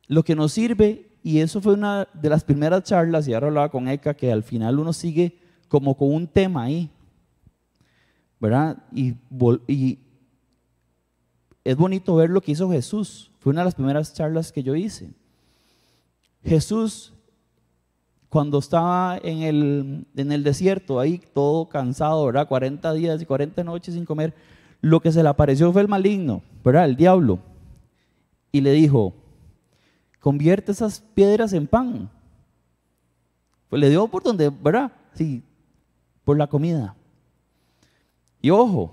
Lo 0.08 0.24
que 0.24 0.36
nos 0.36 0.54
sirve, 0.54 1.10
y 1.24 1.40
eso 1.40 1.62
fue 1.62 1.74
una 1.74 2.08
de 2.14 2.30
las 2.30 2.44
primeras 2.44 2.84
charlas, 2.84 3.28
y 3.28 3.34
ahora 3.34 3.48
hablaba 3.48 3.70
con 3.70 3.88
Eka, 3.88 4.14
que 4.14 4.32
al 4.32 4.44
final 4.44 4.80
uno 4.80 4.94
sigue 4.94 5.38
como 5.68 5.96
con 5.98 6.14
un 6.14 6.28
tema 6.28 6.64
ahí, 6.64 6.90
¿verdad? 8.40 8.78
Y, 8.94 9.16
y 9.68 10.00
es 11.64 11.76
bonito 11.76 12.16
ver 12.16 12.30
lo 12.30 12.42
que 12.42 12.52
hizo 12.52 12.70
Jesús. 12.70 13.32
Fue 13.40 13.52
una 13.52 13.62
de 13.62 13.66
las 13.66 13.76
primeras 13.76 14.14
charlas 14.14 14.52
que 14.52 14.64
yo 14.64 14.76
hice. 14.76 15.10
Jesús, 16.44 17.12
cuando 18.30 18.60
estaba 18.60 19.18
en 19.24 19.42
el, 19.42 20.06
en 20.16 20.32
el 20.32 20.44
desierto, 20.44 21.00
ahí 21.00 21.20
todo 21.34 21.68
cansado, 21.68 22.26
¿verdad? 22.26 22.48
40 22.48 22.94
días 22.94 23.22
y 23.22 23.26
40 23.26 23.64
noches 23.64 23.96
sin 23.96 24.06
comer, 24.06 24.36
lo 24.82 25.00
que 25.00 25.12
se 25.12 25.24
le 25.24 25.30
apareció 25.30 25.74
fue 25.74 25.82
el 25.82 25.88
maligno, 25.88 26.44
¿verdad? 26.64 26.86
El 26.86 26.96
diablo. 26.96 27.40
Y 28.52 28.62
le 28.62 28.72
dijo, 28.74 29.16
convierte 30.26 30.72
esas 30.72 31.02
piedras 31.14 31.54
en 31.54 31.68
pan. 31.68 32.10
Pues 33.70 33.80
le 33.80 33.92
dio 33.92 34.08
por 34.08 34.24
donde, 34.24 34.50
¿verdad? 34.50 34.92
Sí, 35.14 35.44
por 36.24 36.36
la 36.36 36.48
comida. 36.48 36.96
Y 38.42 38.50
ojo, 38.50 38.92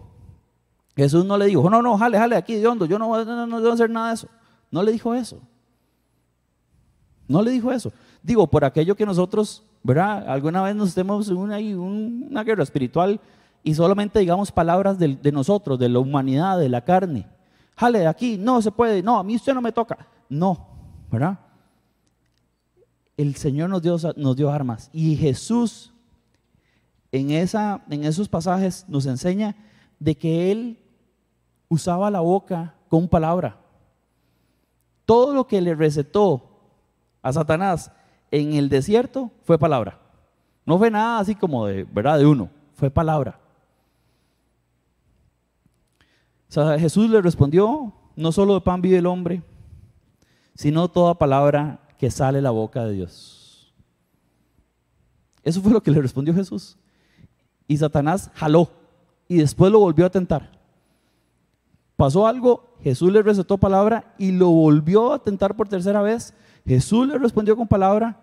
Jesús 0.95 1.25
no 1.25 1.39
le 1.39 1.47
dijo, 1.47 1.71
no, 1.71 1.81
no, 1.81 1.97
jale, 1.97 2.19
jale 2.19 2.37
aquí 2.37 2.57
de 2.57 2.67
hondo, 2.67 2.85
yo 2.85 2.99
no, 2.99 3.25
no, 3.25 3.47
no 3.47 3.61
debo 3.63 3.73
hacer 3.73 3.89
nada 3.89 4.09
de 4.09 4.15
eso. 4.17 4.29
No 4.71 4.83
le 4.83 4.93
dijo 4.93 5.15
eso. 5.15 5.41
No 7.27 7.41
le 7.41 7.51
dijo 7.53 7.73
eso. 7.73 7.95
Digo, 8.23 8.47
por 8.47 8.67
aquello 8.67 8.95
que 8.95 9.07
nosotros, 9.07 9.63
¿verdad? 9.83 10.29
Alguna 10.29 10.61
vez 10.61 10.77
nos 10.77 10.91
estemos 10.91 11.31
en 11.31 11.39
una, 11.39 11.57
una 11.57 12.45
guerra 12.45 12.63
espiritual 12.63 13.19
y 13.63 13.75
solamente 13.75 14.19
digamos 14.19 14.53
palabras 14.53 14.99
de, 14.99 15.17
de, 15.17 15.33
nosotros, 15.33 15.79
de 15.79 15.89
la 15.89 15.99
humanidad, 15.99 16.59
de 16.59 16.69
la 16.69 16.85
carne. 16.85 17.27
Jale 17.75 18.01
de 18.01 18.07
aquí, 18.07 18.37
no 18.37 18.61
se 18.61 18.71
puede, 18.71 19.03
no, 19.03 19.19
a 19.19 19.25
mí 19.25 19.35
usted 19.35 19.55
no 19.55 19.63
me 19.63 19.73
toca. 19.73 19.97
No, 20.29 20.72
¿verdad? 21.13 21.39
El 23.19 23.37
Señor 23.37 23.69
nos 23.69 23.83
dio, 24.37 24.51
armas 24.51 24.89
y 24.93 25.15
Jesús 25.15 25.93
en, 27.13 27.31
en 27.31 28.05
esos 28.05 28.29
pasajes 28.31 28.87
nos 28.89 29.05
enseña 29.05 29.55
de 30.01 30.17
que 30.17 30.51
Él 30.51 30.79
usaba 31.69 32.11
la 32.11 32.21
boca 32.21 32.75
con 32.89 33.07
palabra. 33.07 33.59
Todo 35.05 35.35
lo 35.35 35.47
que 35.47 35.61
le 35.61 35.75
recetó 35.75 36.49
a 37.21 37.33
Satanás 37.33 37.93
en 38.31 38.55
el 38.55 38.71
desierto 38.71 39.31
fue 39.45 39.59
palabra. 39.59 40.01
No 40.65 40.79
fue 40.79 40.91
nada 40.91 41.19
así 41.19 41.35
como 41.35 41.67
de, 41.67 41.85
¿verdad? 41.85 42.19
De 42.19 42.27
uno, 42.27 42.49
fue 42.75 42.91
palabra. 42.91 43.39
O 46.49 46.53
sea, 46.53 46.79
Jesús 46.79 47.11
le 47.11 47.21
respondió, 47.21 47.93
no 48.17 48.33
solo 48.33 48.55
de 48.55 48.61
pan 48.63 48.81
vive 48.81 48.99
el 48.99 49.07
hombre, 49.07 49.43
sino 50.55 50.89
toda 50.89 51.19
palabra 51.19 51.81
que 51.99 52.11
sale 52.11 52.39
de 52.39 52.43
la 52.43 52.51
boca 52.51 52.85
de 52.85 52.93
Dios. 52.93 53.73
Eso 55.43 55.61
fue 55.61 55.73
lo 55.73 55.83
que 55.83 55.91
le 55.91 56.01
respondió 56.01 56.35
Jesús. 56.35 56.77
Y 57.67 57.77
Satanás 57.77 58.31
jaló 58.35 58.71
y 59.29 59.37
después 59.37 59.73
lo 59.73 59.81
volvió 59.81 60.07
a 60.07 60.11
tentar. 60.11 60.51
Pasó 61.97 62.27
algo, 62.27 62.77
Jesús 62.83 63.13
le 63.13 63.23
recetó 63.23 63.59
palabra 63.59 64.15
y 64.19 64.33
lo 64.33 64.51
volvió 64.51 65.13
a 65.13 65.23
tentar 65.23 65.57
por 65.57 65.69
tercera 65.69 66.03
vez. 66.03 66.35
Jesús 66.67 67.07
le 67.07 67.19
respondió 67.19 67.57
con 67.57 67.67
palabra 67.69 68.21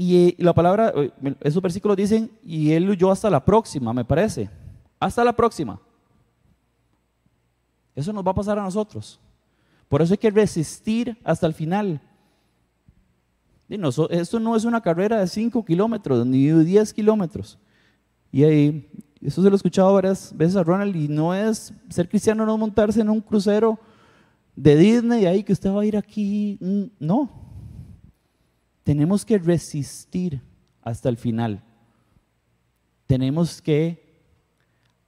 y 0.00 0.40
la 0.42 0.54
palabra, 0.54 0.92
eh, 0.94 1.10
esos 1.40 1.60
versículos 1.60 1.96
dicen, 1.96 2.30
y 2.44 2.70
él 2.72 2.88
huyó 2.88 3.10
hasta 3.10 3.28
la 3.28 3.44
próxima, 3.44 3.92
me 3.92 4.04
parece. 4.04 4.48
Hasta 5.00 5.24
la 5.24 5.32
próxima. 5.32 5.80
Eso 7.96 8.12
nos 8.12 8.24
va 8.24 8.30
a 8.30 8.34
pasar 8.34 8.58
a 8.60 8.62
nosotros. 8.62 9.18
Por 9.88 10.02
eso 10.02 10.14
hay 10.14 10.18
que 10.18 10.30
resistir 10.30 11.18
hasta 11.24 11.46
el 11.46 11.54
final. 11.54 12.00
Esto 14.10 14.40
no 14.40 14.56
es 14.56 14.64
una 14.64 14.80
carrera 14.80 15.20
de 15.20 15.26
5 15.26 15.64
kilómetros 15.64 16.26
ni 16.26 16.46
de 16.46 16.64
10 16.64 16.92
kilómetros. 16.94 17.58
Y 18.32 18.44
ahí, 18.44 18.90
eso 19.20 19.42
se 19.42 19.48
lo 19.48 19.54
he 19.54 19.56
escuchado 19.56 19.92
varias 19.94 20.34
veces 20.36 20.56
a 20.56 20.62
Ronald, 20.62 20.94
y 20.96 21.08
no 21.08 21.34
es 21.34 21.72
ser 21.88 22.08
cristiano, 22.08 22.46
no 22.46 22.56
montarse 22.56 23.00
en 23.00 23.10
un 23.10 23.20
crucero 23.20 23.78
de 24.54 24.76
Disney 24.76 25.22
y 25.22 25.26
ahí 25.26 25.44
que 25.44 25.52
usted 25.52 25.70
va 25.70 25.82
a 25.82 25.86
ir 25.86 25.96
aquí. 25.96 26.58
Mm, 26.60 26.84
no. 26.98 27.30
Tenemos 28.82 29.24
que 29.24 29.38
resistir 29.38 30.42
hasta 30.82 31.08
el 31.08 31.16
final. 31.16 31.62
Tenemos 33.06 33.62
que 33.62 34.22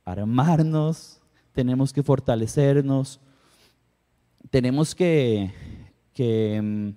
armarnos, 0.05 1.21
tenemos 1.53 1.93
que 1.93 2.03
fortalecernos, 2.03 3.21
tenemos 4.49 4.95
que, 4.95 5.53
mm, 6.17 6.91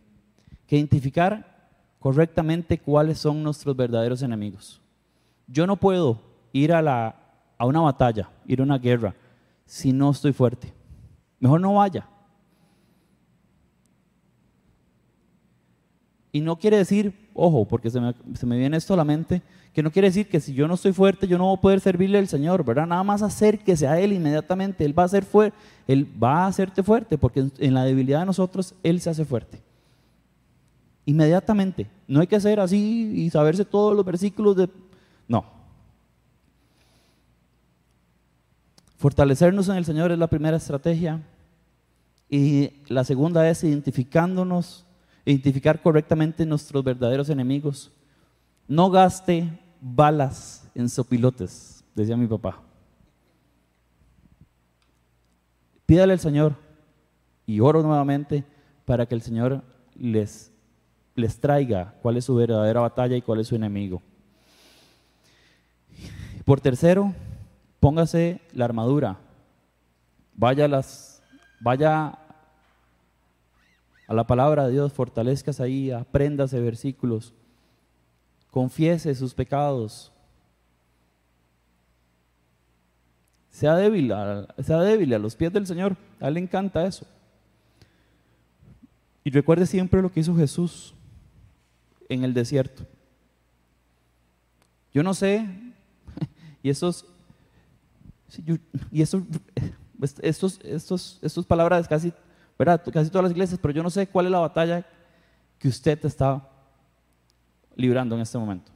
que, 0.67 0.77
identificar 0.77 1.69
correctamente 1.99 2.77
cuáles 2.77 3.19
son 3.19 3.43
nuestros 3.43 3.75
verdaderos 3.75 4.21
enemigos. 4.21 4.81
Yo 5.47 5.67
no 5.67 5.75
puedo 5.75 6.21
ir 6.51 6.73
a, 6.73 6.81
la, 6.81 7.15
a 7.57 7.65
una 7.65 7.81
batalla, 7.81 8.29
ir 8.45 8.59
a 8.59 8.63
una 8.63 8.77
guerra, 8.77 9.15
si 9.65 9.91
no 9.91 10.11
estoy 10.11 10.33
fuerte. 10.33 10.73
Mejor 11.39 11.59
no 11.59 11.73
vaya. 11.75 12.07
Y 16.31 16.41
no 16.41 16.57
quiere 16.57 16.77
decir, 16.77 17.29
ojo, 17.33 17.65
porque 17.65 17.89
se 17.89 18.01
me, 18.01 18.15
se 18.33 18.45
me, 18.45 18.57
viene 18.57 18.77
esto 18.77 18.93
a 18.93 18.97
la 18.97 19.03
mente, 19.03 19.41
que 19.73 19.81
no 19.81 19.91
quiere 19.91 20.09
decir 20.09 20.29
que 20.29 20.39
si 20.39 20.53
yo 20.53 20.67
no 20.67 20.75
estoy 20.75 20.93
fuerte, 20.93 21.27
yo 21.27 21.37
no 21.37 21.45
voy 21.45 21.57
a 21.57 21.61
poder 21.61 21.79
servirle 21.79 22.19
al 22.19 22.27
Señor, 22.27 22.63
¿verdad? 22.63 22.85
Nada 22.85 23.03
más 23.03 23.23
acérquese 23.23 23.87
a 23.87 23.99
Él 23.99 24.13
inmediatamente, 24.13 24.85
Él 24.85 24.97
va 24.97 25.03
a 25.03 25.07
ser 25.07 25.25
fuerte, 25.25 25.57
Él 25.87 26.07
va 26.21 26.43
a 26.43 26.47
hacerte 26.47 26.83
fuerte, 26.83 27.17
porque 27.17 27.47
en 27.57 27.73
la 27.73 27.83
debilidad 27.83 28.19
de 28.19 28.27
nosotros, 28.27 28.75
Él 28.83 29.01
se 29.01 29.09
hace 29.09 29.25
fuerte. 29.25 29.61
Inmediatamente. 31.05 31.87
No 32.07 32.21
hay 32.21 32.27
que 32.27 32.35
hacer 32.35 32.59
así 32.59 33.13
y 33.15 33.29
saberse 33.29 33.65
todos 33.65 33.95
los 33.95 34.05
versículos 34.05 34.55
de... 34.55 34.69
No. 35.27 35.45
Fortalecernos 38.97 39.67
en 39.69 39.75
el 39.75 39.85
Señor 39.85 40.11
es 40.11 40.19
la 40.19 40.27
primera 40.27 40.57
estrategia. 40.57 41.21
Y 42.29 42.71
la 42.87 43.03
segunda 43.03 43.49
es 43.49 43.63
identificándonos 43.63 44.85
identificar 45.25 45.81
correctamente 45.81 46.45
nuestros 46.45 46.83
verdaderos 46.83 47.29
enemigos. 47.29 47.91
No 48.67 48.89
gaste 48.89 49.49
balas 49.83 50.69
en 50.73 50.87
sopilotes, 50.87 51.83
decía 51.93 52.15
mi 52.15 52.25
papá. 52.25 52.61
Pídale 55.85 56.13
al 56.13 56.19
Señor 56.19 56.55
y 57.45 57.59
oro 57.59 57.83
nuevamente 57.83 58.45
para 58.85 59.05
que 59.05 59.15
el 59.15 59.21
Señor 59.21 59.61
les, 59.95 60.51
les 61.15 61.39
traiga 61.39 61.95
cuál 62.01 62.15
es 62.15 62.25
su 62.25 62.35
verdadera 62.35 62.79
batalla 62.79 63.17
y 63.17 63.21
cuál 63.21 63.41
es 63.41 63.47
su 63.47 63.55
enemigo. 63.55 64.01
Por 66.45 66.61
tercero, 66.61 67.13
póngase 67.81 68.39
la 68.53 68.65
armadura. 68.65 69.19
Vaya, 70.35 70.67
las, 70.69 71.21
vaya 71.59 72.17
a 74.07 74.13
la 74.13 74.25
palabra 74.25 74.65
de 74.65 74.71
Dios, 74.71 74.93
fortalezcas 74.93 75.59
ahí, 75.59 75.91
apréndase 75.91 76.59
versículos, 76.61 77.33
confiese 78.53 79.15
sus 79.15 79.33
pecados. 79.33 80.11
Sea 83.49 83.75
débil, 83.75 84.13
sea 84.63 84.79
débil 84.79 85.11
a 85.15 85.19
los 85.19 85.35
pies 85.35 85.51
del 85.51 85.65
Señor. 85.65 85.97
A 86.19 86.27
Él 86.27 86.35
le 86.35 86.39
encanta 86.41 86.85
eso. 86.85 87.07
Y 89.23 89.31
recuerde 89.31 89.65
siempre 89.65 90.03
lo 90.03 90.11
que 90.11 90.19
hizo 90.19 90.35
Jesús 90.35 90.93
en 92.07 92.23
el 92.23 92.33
desierto. 92.33 92.85
Yo 94.93 95.01
no 95.01 95.15
sé, 95.15 95.47
y 96.61 96.69
esos, 96.69 97.05
y 98.91 99.01
estos, 100.21 100.59
estos, 100.63 101.19
estos, 101.23 101.45
palabras 101.45 101.87
casi 101.87 102.13
Casi 102.93 103.09
todas 103.09 103.23
las 103.23 103.31
iglesias, 103.31 103.59
pero 103.61 103.73
yo 103.73 103.83
no 103.83 103.89
sé 103.89 104.07
cuál 104.07 104.27
es 104.27 104.31
la 104.31 104.39
batalla 104.39 104.85
que 105.57 105.67
usted 105.67 106.05
está 106.05 106.47
librando 107.75 108.15
en 108.15 108.21
este 108.21 108.37
momento. 108.37 108.71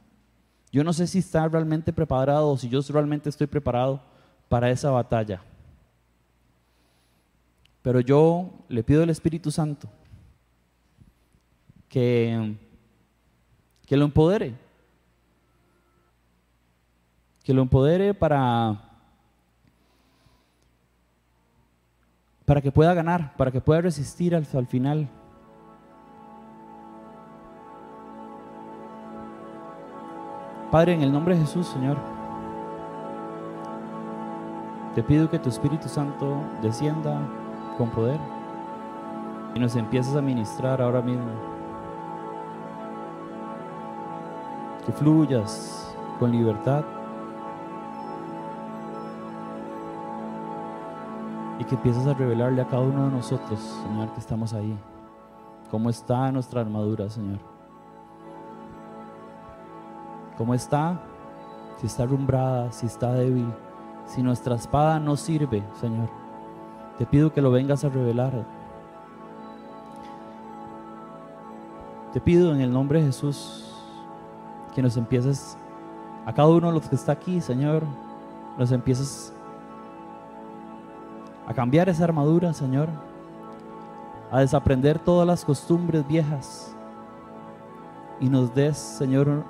Yo 0.70 0.84
no 0.84 0.92
sé 0.92 1.06
si 1.06 1.18
está 1.18 1.48
realmente 1.48 1.92
preparado 1.92 2.50
o 2.50 2.56
si 2.56 2.68
yo 2.68 2.80
realmente 2.90 3.28
estoy 3.28 3.46
preparado 3.46 4.00
para 4.48 4.70
esa 4.70 4.90
batalla. 4.90 5.42
Pero 7.82 8.00
yo 8.00 8.50
le 8.68 8.82
pido 8.82 9.02
al 9.02 9.10
Espíritu 9.10 9.50
Santo 9.50 9.88
que, 11.88 12.54
que 13.86 13.96
lo 13.96 14.04
empodere. 14.04 14.54
Que 17.42 17.54
lo 17.54 17.62
empodere 17.62 18.12
para 18.12 18.88
para 22.48 22.62
que 22.62 22.72
pueda 22.72 22.94
ganar, 22.94 23.36
para 23.36 23.50
que 23.50 23.60
pueda 23.60 23.82
resistir 23.82 24.34
al, 24.34 24.46
final. 24.66 25.06
Padre, 30.70 30.92
en 30.92 31.02
el 31.02 31.10
nombre 31.10 31.34
de 31.34 31.40
Jesús, 31.40 31.66
Señor, 31.66 31.96
te 34.94 35.02
pido 35.02 35.30
que 35.30 35.38
tu 35.38 35.48
Espíritu 35.48 35.88
Santo 35.88 36.42
descienda 36.60 37.20
con 37.78 37.88
poder 37.88 38.20
y 39.54 39.60
nos 39.60 39.76
empieces 39.76 40.14
a 40.14 40.20
ministrar 40.20 40.82
ahora 40.82 41.00
mismo. 41.00 41.30
Que 44.84 44.92
fluyas 44.92 45.96
con 46.18 46.32
libertad 46.32 46.84
y 51.58 51.64
que 51.64 51.76
empieces 51.76 52.06
a 52.06 52.12
revelarle 52.12 52.60
a 52.60 52.66
cada 52.66 52.82
uno 52.82 53.06
de 53.06 53.12
nosotros, 53.12 53.58
Señor, 53.84 54.12
que 54.12 54.20
estamos 54.20 54.52
ahí, 54.52 54.78
cómo 55.70 55.88
está 55.88 56.30
nuestra 56.30 56.60
armadura, 56.60 57.08
Señor. 57.08 57.57
¿Cómo 60.38 60.54
está? 60.54 61.00
Si 61.78 61.86
está 61.86 62.06
rumbrada, 62.06 62.70
si 62.70 62.86
está 62.86 63.12
débil, 63.12 63.52
si 64.06 64.22
nuestra 64.22 64.54
espada 64.54 65.00
no 65.00 65.16
sirve, 65.16 65.64
Señor. 65.80 66.08
Te 66.96 67.04
pido 67.04 67.32
que 67.32 67.42
lo 67.42 67.50
vengas 67.50 67.84
a 67.84 67.88
revelar. 67.88 68.46
Te 72.12 72.20
pido 72.20 72.54
en 72.54 72.60
el 72.60 72.72
nombre 72.72 73.00
de 73.00 73.06
Jesús 73.06 73.64
que 74.74 74.80
nos 74.80 74.96
empieces, 74.96 75.58
a 76.24 76.32
cada 76.32 76.48
uno 76.48 76.68
de 76.68 76.72
los 76.74 76.88
que 76.88 76.94
está 76.94 77.12
aquí, 77.12 77.40
Señor, 77.40 77.82
nos 78.56 78.70
empieces 78.70 79.32
a 81.48 81.54
cambiar 81.54 81.88
esa 81.88 82.04
armadura, 82.04 82.52
Señor, 82.52 82.88
a 84.30 84.40
desaprender 84.40 84.98
todas 85.00 85.26
las 85.26 85.44
costumbres 85.44 86.06
viejas 86.06 86.76
y 88.20 88.28
nos 88.28 88.54
des, 88.54 88.76
Señor, 88.76 89.44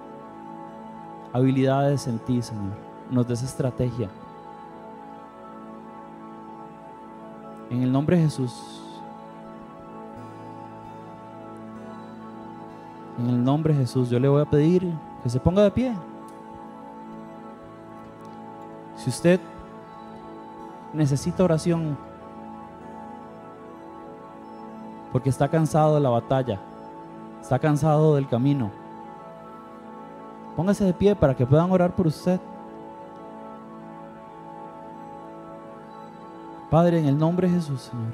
habilidades 1.33 2.07
en 2.07 2.19
ti, 2.19 2.43
Señor, 2.43 2.75
nos 3.11 3.27
des 3.27 3.43
estrategia. 3.43 4.09
En 7.71 7.83
el 7.83 7.93
nombre 7.93 8.17
de 8.17 8.25
Jesús. 8.25 8.83
En 13.19 13.29
el 13.29 13.45
nombre 13.45 13.75
de 13.75 13.81
Jesús, 13.81 14.09
yo 14.09 14.19
le 14.19 14.29
voy 14.29 14.43
a 14.43 14.47
pedir 14.47 14.91
que 15.23 15.29
se 15.29 15.41
ponga 15.41 15.62
de 15.62 15.71
pie. 15.71 15.93
Si 18.97 19.11
usted 19.11 19.41
necesita 20.93 21.45
oración, 21.45 21.97
porque 25.12 25.31
está 25.31 25.49
cansado 25.49 25.95
de 25.95 26.01
la 26.01 26.11
batalla, 26.11 26.61
está 27.41 27.59
cansado 27.59 28.14
del 28.14 28.29
camino. 28.29 28.71
Póngase 30.59 30.85
de 30.85 30.92
pie 30.92 31.14
para 31.14 31.37
que 31.37 31.47
puedan 31.47 31.71
orar 31.71 31.94
por 31.94 32.09
usted. 32.09 32.40
Padre, 36.68 36.99
en 36.99 37.07
el 37.07 37.16
nombre 37.16 37.47
de 37.47 37.55
Jesús, 37.55 37.83
Señor. 37.83 38.12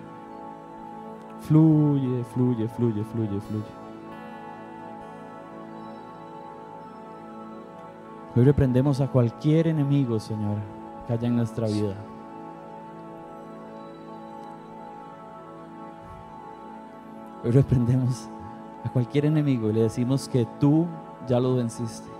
Fluye, 1.41 2.23
fluye, 2.35 2.69
fluye, 2.69 3.03
fluye, 3.03 3.41
fluye. 3.41 3.65
Hoy 8.37 8.45
reprendemos 8.45 9.01
a 9.01 9.09
cualquier 9.09 9.69
enemigo, 9.69 10.21
Señor, 10.21 10.59
que 11.07 11.15
haya 11.15 11.29
en 11.29 11.37
nuestra 11.37 11.67
vida. 11.67 11.95
Hoy 17.43 17.53
reprendemos 17.53 18.29
a 18.85 18.91
cualquier 18.91 19.25
enemigo 19.25 19.71
y 19.71 19.73
le 19.73 19.81
decimos 19.85 20.29
que 20.29 20.47
tú 20.61 20.87
ya 21.27 21.41
lo 21.41 21.55
venciste. 21.55 22.14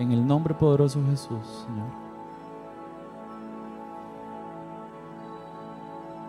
En 0.00 0.12
el 0.12 0.26
nombre 0.26 0.54
poderoso 0.54 0.98
de 1.02 1.10
Jesús, 1.10 1.66
Señor. 1.66 1.88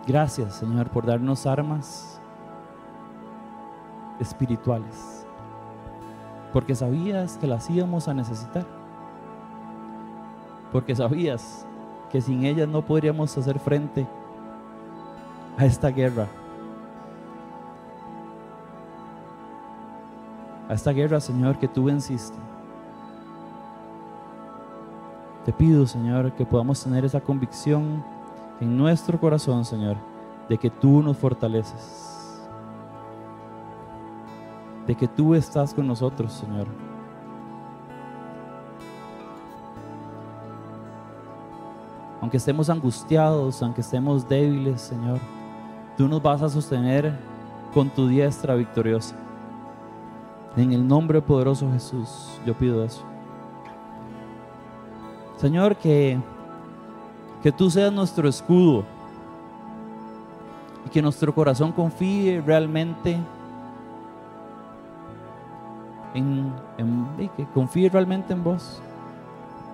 Gracias, 0.06 0.56
Señor, 0.56 0.90
por 0.90 1.06
darnos 1.06 1.46
armas 1.46 2.20
espirituales. 4.20 5.26
Porque 6.52 6.74
sabías 6.74 7.38
que 7.38 7.46
las 7.46 7.70
íbamos 7.70 8.08
a 8.08 8.12
necesitar. 8.12 8.66
Porque 10.70 10.94
sabías 10.94 11.66
que 12.10 12.20
sin 12.20 12.44
ellas 12.44 12.68
no 12.68 12.82
podríamos 12.82 13.38
hacer 13.38 13.58
frente 13.58 14.06
a 15.56 15.64
esta 15.64 15.88
guerra. 15.88 16.26
A 20.68 20.74
esta 20.74 20.92
guerra, 20.92 21.20
Señor, 21.20 21.58
que 21.58 21.68
tú 21.68 21.84
venciste. 21.84 22.51
Pido, 25.58 25.86
Señor, 25.86 26.32
que 26.32 26.44
podamos 26.44 26.82
tener 26.82 27.04
esa 27.04 27.20
convicción 27.20 28.02
en 28.60 28.76
nuestro 28.76 29.20
corazón, 29.20 29.64
Señor, 29.64 29.96
de 30.48 30.58
que 30.58 30.70
tú 30.70 31.02
nos 31.02 31.16
fortaleces, 31.16 32.42
de 34.86 34.94
que 34.94 35.06
tú 35.06 35.34
estás 35.34 35.72
con 35.72 35.86
nosotros, 35.86 36.32
Señor. 36.32 36.66
Aunque 42.20 42.36
estemos 42.36 42.70
angustiados, 42.70 43.62
aunque 43.62 43.82
estemos 43.82 44.28
débiles, 44.28 44.80
Señor, 44.80 45.18
tú 45.96 46.08
nos 46.08 46.22
vas 46.22 46.42
a 46.42 46.48
sostener 46.48 47.16
con 47.74 47.90
tu 47.90 48.08
diestra 48.08 48.54
victoriosa. 48.54 49.16
En 50.56 50.72
el 50.72 50.86
nombre 50.86 51.20
poderoso 51.22 51.66
de 51.66 51.74
Jesús, 51.74 52.40
yo 52.44 52.54
pido 52.54 52.84
eso. 52.84 53.11
Señor, 55.42 55.76
que 55.76 56.18
que 57.42 57.50
tú 57.50 57.68
seas 57.68 57.92
nuestro 57.92 58.28
escudo 58.28 58.84
y 60.86 60.90
que 60.90 61.02
nuestro 61.02 61.34
corazón 61.34 61.72
confíe 61.72 62.40
realmente 62.40 63.18
en, 66.14 66.52
que 67.36 67.44
confíe 67.52 67.88
realmente 67.88 68.32
en 68.32 68.44
vos. 68.44 68.80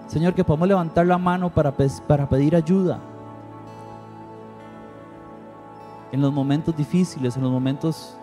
Señor, 0.06 0.32
que 0.32 0.42
podamos 0.42 0.68
levantar 0.68 1.06
la 1.06 1.18
mano 1.18 1.50
para, 1.50 1.70
para 1.70 2.26
pedir 2.26 2.56
ayuda 2.56 2.98
en 6.10 6.22
los 6.22 6.32
momentos 6.32 6.74
difíciles, 6.74 7.36
en 7.36 7.42
los 7.42 7.52
momentos, 7.52 8.16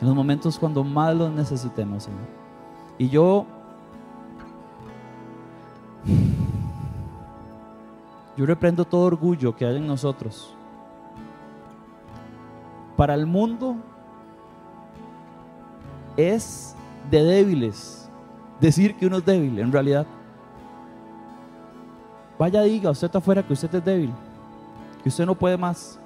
en 0.00 0.06
los 0.06 0.14
momentos 0.14 0.56
cuando 0.60 0.84
más 0.84 1.16
lo 1.16 1.28
necesitemos, 1.28 2.04
Señor. 2.04 2.20
Y 2.98 3.08
yo 3.08 3.44
Yo 8.36 8.46
reprendo 8.46 8.84
todo 8.84 9.02
orgullo 9.02 9.54
que 9.54 9.64
hay 9.64 9.76
en 9.76 9.86
nosotros. 9.86 10.54
Para 12.96 13.14
el 13.14 13.26
mundo 13.26 13.76
es 16.16 16.74
de 17.10 17.22
débiles 17.22 18.08
decir 18.60 18.96
que 18.96 19.06
uno 19.06 19.18
es 19.18 19.24
débil, 19.24 19.58
en 19.58 19.70
realidad. 19.70 20.06
Vaya, 22.38 22.62
diga, 22.62 22.90
usted 22.90 23.06
está 23.06 23.18
afuera 23.18 23.42
que 23.42 23.52
usted 23.52 23.72
es 23.74 23.84
débil, 23.84 24.12
que 25.02 25.08
usted 25.08 25.26
no 25.26 25.34
puede 25.34 25.56
más. 25.56 25.98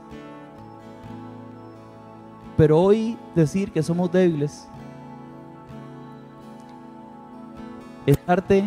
Pero 2.57 2.81
hoy 2.81 3.17
decir 3.35 3.71
que 3.71 3.83
somos 3.83 4.11
débiles 4.11 4.69
es 8.05 8.19
darte 8.27 8.65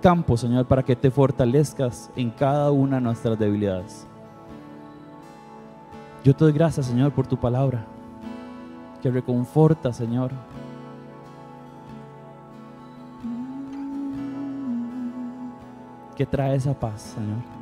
campo, 0.00 0.36
Señor, 0.36 0.66
para 0.66 0.82
que 0.82 0.96
te 0.96 1.10
fortalezcas 1.10 2.10
en 2.16 2.30
cada 2.30 2.70
una 2.70 2.96
de 2.96 3.02
nuestras 3.02 3.38
debilidades. 3.38 4.06
Yo 6.24 6.34
te 6.34 6.44
doy 6.44 6.52
gracias, 6.52 6.86
Señor, 6.86 7.12
por 7.12 7.26
tu 7.26 7.36
palabra, 7.36 7.84
que 9.02 9.10
reconforta, 9.10 9.92
Señor. 9.92 10.32
Que 16.16 16.26
trae 16.26 16.56
esa 16.56 16.74
paz, 16.74 17.14
Señor. 17.14 17.58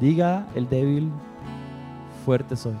Diga 0.00 0.46
el 0.54 0.68
débil, 0.68 1.10
fuerte 2.24 2.54
soy. 2.56 2.76